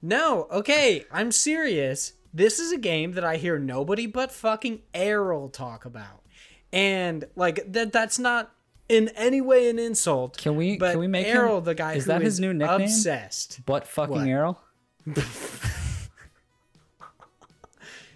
[0.06, 2.12] No, okay, I'm serious.
[2.34, 6.22] This is a game that I hear nobody but fucking Errol talk about.
[6.72, 8.50] And like that that's not
[8.88, 10.36] in any way an insult.
[10.38, 12.52] Can we- but can we make him- Errol the guy is that his is new
[12.52, 12.82] nickname?
[12.82, 13.60] obsessed.
[13.64, 14.26] But fucking What?
[14.28, 14.60] Errol.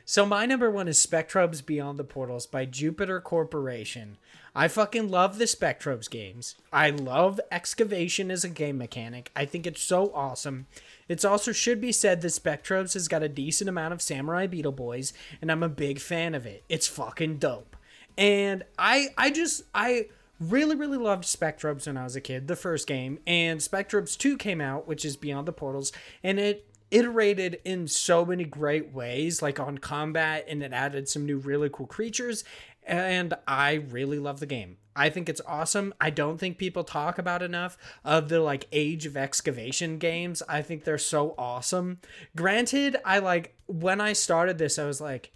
[0.04, 4.16] So my number one is Spectrobes Beyond the Portals by Jupiter Corporation.
[4.54, 6.54] I fucking love the Spectrobes games.
[6.72, 9.30] I love excavation as a game mechanic.
[9.36, 10.66] I think it's so awesome.
[11.08, 14.72] It's also should be said that Spectrobes has got a decent amount of Samurai Beetle
[14.72, 16.64] Boys, and I'm a big fan of it.
[16.68, 17.76] It's fucking dope.
[18.16, 20.06] And I I just I
[20.40, 24.36] really really loved Spectrobes when I was a kid, the first game, and Spectrobes 2
[24.36, 25.92] came out, which is Beyond the Portals,
[26.22, 31.26] and it iterated in so many great ways like on combat and it added some
[31.26, 32.44] new really cool creatures
[32.88, 34.78] and I really love the game.
[34.98, 35.94] I think it's awesome.
[36.00, 40.42] I don't think people talk about enough of the like age of excavation games.
[40.48, 42.00] I think they're so awesome.
[42.34, 45.32] Granted, I like when I started this I was like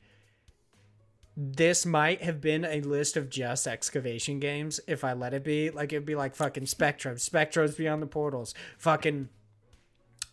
[1.36, 5.70] this might have been a list of just excavation games if I let it be.
[5.70, 9.28] Like it'd be like fucking Spectrobes, Spectrobes Beyond the Portals, fucking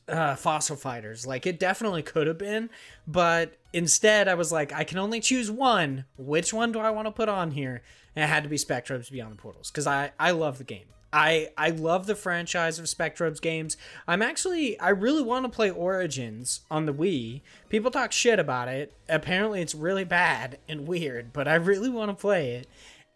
[0.09, 1.25] uh, Fossil Fighters.
[1.25, 2.69] Like it definitely could have been,
[3.07, 6.05] but instead I was like, I can only choose one.
[6.17, 7.83] Which one do I want to put on here?
[8.19, 10.87] And it had to be Spectrobes Beyond the Portals because I I love the game.
[11.13, 13.77] I I love the franchise of Spectrobes games.
[14.09, 17.41] I'm actually I really want to play Origins on the Wii.
[17.69, 18.91] People talk shit about it.
[19.07, 22.67] Apparently it's really bad and weird, but I really want to play it.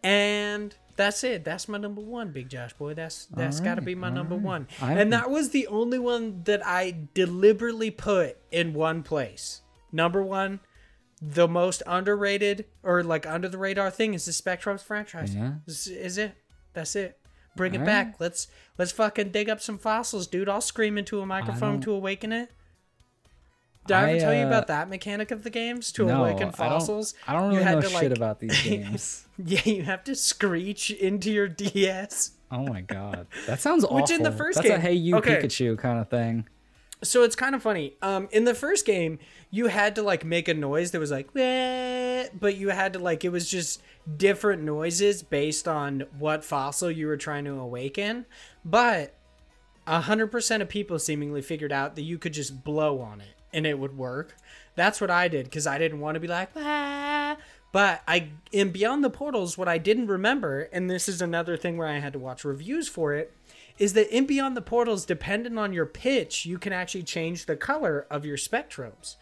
[0.02, 1.44] And that's it.
[1.44, 2.94] That's my number one, Big Josh boy.
[2.94, 4.68] That's that's got to be my number one.
[4.80, 9.60] I'm- And that was the only one that I deliberately put in one place.
[9.92, 10.60] Number one,
[11.26, 15.34] the most underrated or like under the radar thing is the Spectrobes franchise.
[15.34, 15.54] Yeah.
[15.66, 16.34] Is, is it?
[16.74, 17.18] That's it.
[17.56, 18.06] Bring it All back.
[18.06, 18.14] right.
[18.20, 18.48] Let's
[18.78, 20.48] let's fucking dig up some fossils, dude.
[20.48, 22.50] I'll scream into a microphone to awaken it.
[23.86, 26.24] Did I, ever I, tell you uh, about that mechanic of the games to no,
[26.24, 27.12] awaken I fossils?
[27.12, 29.26] don't, I don't You really had know to, shit like- about these games.
[29.38, 32.32] Yeah, you have to screech into your DS.
[32.50, 33.96] oh my god, that sounds awful.
[33.96, 35.36] Which in the first That's a game- hey you okay.
[35.36, 36.46] Pikachu kind of thing.
[37.04, 37.94] So it's kind of funny.
[38.02, 39.18] Um, in the first game,
[39.50, 43.24] you had to like make a noise that was like, but you had to like
[43.24, 43.82] it was just
[44.16, 48.26] different noises based on what fossil you were trying to awaken.
[48.64, 49.14] But
[49.86, 53.66] hundred percent of people seemingly figured out that you could just blow on it and
[53.66, 54.36] it would work.
[54.74, 59.04] That's what I did because I didn't want to be like, but I in Beyond
[59.04, 62.18] the Portals, what I didn't remember, and this is another thing where I had to
[62.18, 63.32] watch reviews for it,
[63.78, 67.56] is that in Beyond the Portals, depending on your pitch, you can actually change the
[67.56, 69.16] color of your spectrobes.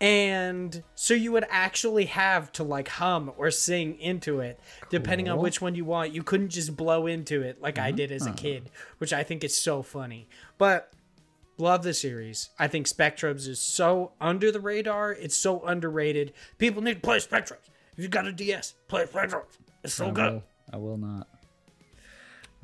[0.00, 5.38] And so you would actually have to like hum or sing into it, depending on
[5.38, 6.12] which one you want.
[6.12, 8.36] You couldn't just blow into it like I did as a hmm.
[8.36, 10.28] kid, which I think is so funny.
[10.58, 10.92] But
[11.56, 12.50] love the series.
[12.58, 15.12] I think Spectrobes is so under the radar.
[15.12, 16.34] It's so underrated.
[16.58, 17.70] People need to play Spectrobes.
[17.96, 19.56] If you got a DS, play Spectrobes.
[19.82, 20.32] It's so I good.
[20.34, 20.44] will,
[20.74, 21.26] I will not.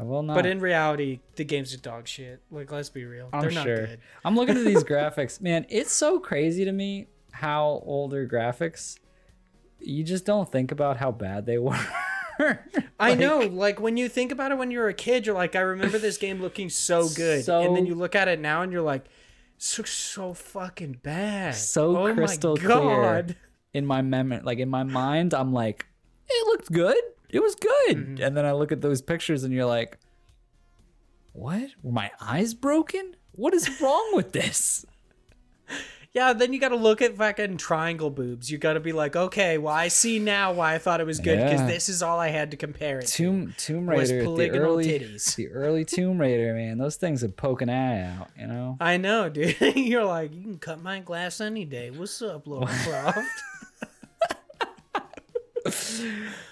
[0.02, 0.34] I will not.
[0.34, 2.42] But in reality, the game's a dog shit.
[2.50, 3.28] Like, let's be real.
[3.32, 3.86] I'm They're not sure.
[3.86, 4.00] good.
[4.24, 5.64] I'm looking at these graphics, man.
[5.68, 8.98] It's so crazy to me how older graphics.
[9.78, 11.78] You just don't think about how bad they were.
[12.98, 13.38] I know.
[13.40, 16.18] Like, when you think about it when you're a kid, you're like, I remember this
[16.18, 17.44] game looking so good.
[17.44, 19.04] So- and then you look at it now and you're like,
[19.58, 21.54] so, so fucking bad.
[21.54, 22.72] So oh crystal my clear.
[22.80, 23.36] God.
[23.72, 25.86] in my memory, like in my mind, I'm like,
[26.28, 26.96] it looked good.
[27.32, 27.96] It was good.
[27.96, 28.22] Mm-hmm.
[28.22, 29.98] And then I look at those pictures and you're like,
[31.32, 31.70] what?
[31.82, 33.16] Were my eyes broken?
[33.32, 34.84] What is wrong with this?
[36.14, 38.50] Yeah, then you got to look at fucking triangle boobs.
[38.50, 41.20] You got to be like, okay, well, I see now why I thought it was
[41.20, 41.66] good because Yeah.
[41.66, 43.16] this is all I had to compare it to.
[43.16, 45.34] Tomb Tomb Was Raider, the polygonal early, titties.
[45.36, 46.76] the early Tomb Raider, man.
[46.76, 48.76] Those things would poke an eye out, you know.
[48.78, 49.56] I know, dude.
[49.74, 51.90] You're like, you can cut my glass any day.
[51.90, 53.26] What's up, Lara Croft?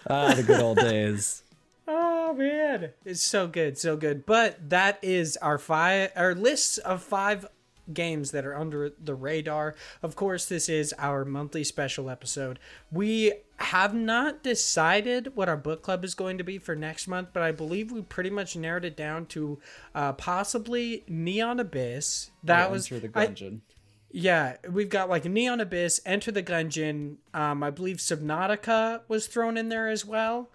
[0.09, 1.43] Ah, the good old days.
[1.93, 4.25] Oh man, it's so good, so good.
[4.25, 7.45] But that is our five, our list of five
[7.93, 9.75] games that are under the radar.
[10.01, 12.61] Of course, this is our monthly special episode.
[12.93, 17.31] We have not decided what our book club is going to be for next month,
[17.33, 19.59] but I believe we pretty much narrowed it down to
[19.93, 22.31] uh, possibly Neon Abyss.
[22.45, 23.63] That was Enter the I- dungeon.
[24.13, 27.17] Yeah, we've got like Neon Abyss, Enter the Gungeon.
[27.33, 30.51] Um, I believe Subnautica was thrown in there as well.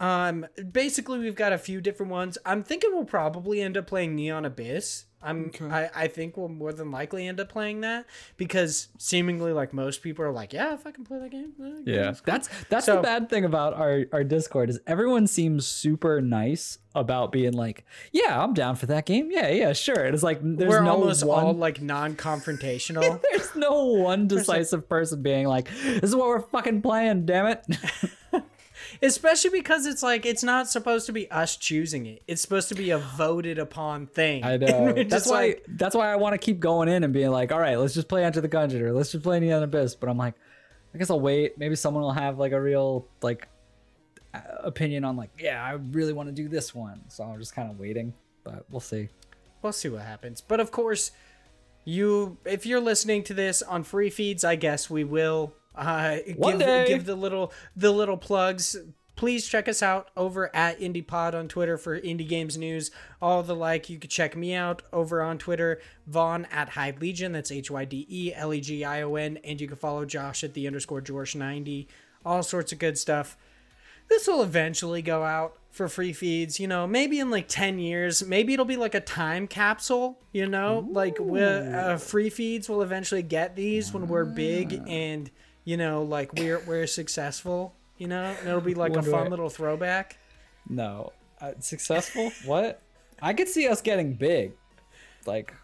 [0.00, 2.36] Um, basically, we've got a few different ones.
[2.44, 5.06] I'm thinking we'll probably end up playing Neon Abyss.
[5.26, 8.04] I'm, I, I think we'll more than likely end up playing that
[8.36, 11.80] because seemingly, like most people are like, yeah, if I can play that game, eh,
[11.86, 15.66] Yeah, cool." that's that's So- the bad thing about our our Discord is everyone seems
[15.66, 19.30] super nice about being like, yeah, I'm down for that game.
[19.30, 20.04] Yeah, yeah, sure.
[20.04, 23.22] And it's like there's we're no almost one, all like non-confrontational.
[23.30, 27.24] there's no one decisive person being like, this is what we're fucking playing.
[27.24, 27.64] Damn it.
[29.02, 32.22] Especially because it's like it's not supposed to be us choosing it.
[32.26, 34.44] It's supposed to be a voted upon thing.
[34.44, 34.92] I know.
[34.92, 35.46] That's why.
[35.46, 37.94] like, that's why I want to keep going in and being like, all right, let's
[37.94, 39.94] just play Enter the Gungeon or let's just play Neon Abyss.
[39.94, 40.34] But I'm like,
[40.94, 41.58] I guess I'll wait.
[41.58, 43.48] Maybe someone will have like a real like
[44.62, 47.02] opinion on like, yeah, I really want to do this one.
[47.08, 48.14] So I'm just kind of waiting.
[48.42, 49.08] But we'll see.
[49.62, 50.40] we'll see what happens.
[50.40, 51.10] But of course,
[51.84, 56.58] you if you're listening to this on free feeds, I guess we will uh, One
[56.58, 56.86] give day.
[56.86, 58.76] give the little the little plugs.
[59.16, 62.90] Please check us out over at IndiePod on Twitter for indie games news.
[63.22, 63.88] All the like.
[63.88, 67.30] You could check me out over on Twitter, Vaughn at Hyde Legion.
[67.30, 69.38] That's H Y D E L E G I O N.
[69.44, 71.88] And you can follow Josh at the underscore George ninety.
[72.24, 73.36] All sorts of good stuff
[74.08, 78.24] this will eventually go out for free feeds you know maybe in like 10 years
[78.24, 82.82] maybe it'll be like a time capsule you know like we uh, free feeds will
[82.82, 85.30] eventually get these when we're big and
[85.64, 89.30] you know like we're we're successful you know and it'll be like a fun where-
[89.30, 90.18] little throwback
[90.68, 92.30] No, uh, successful?
[92.44, 92.80] what?
[93.22, 94.52] I could see us getting big,
[95.26, 95.54] like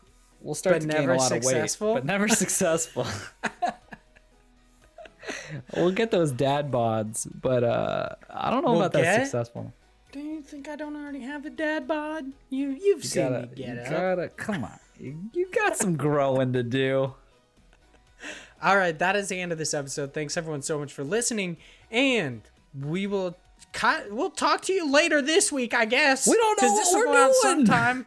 [0.40, 1.88] we'll start But to gain a lot successful?
[1.88, 3.06] of weight, but never successful.
[5.76, 9.72] we'll get those dad bods, but uh, I don't know We'll about that successful.
[10.12, 12.24] Do you think I don't already have a dad bod?
[12.48, 13.90] You you've You seen gotta, me get you up.
[13.90, 14.78] gotta, come on.
[14.98, 17.14] You, you got some growing to do.
[18.62, 20.12] All right, that is the end of this episode.
[20.12, 21.56] Thanks everyone so much for listening,
[21.90, 22.42] and
[22.78, 23.36] we will.
[24.10, 26.26] We'll talk to you later this week, I guess.
[26.26, 27.34] We don't know this what will we're doing.
[27.66, 28.06] sometime.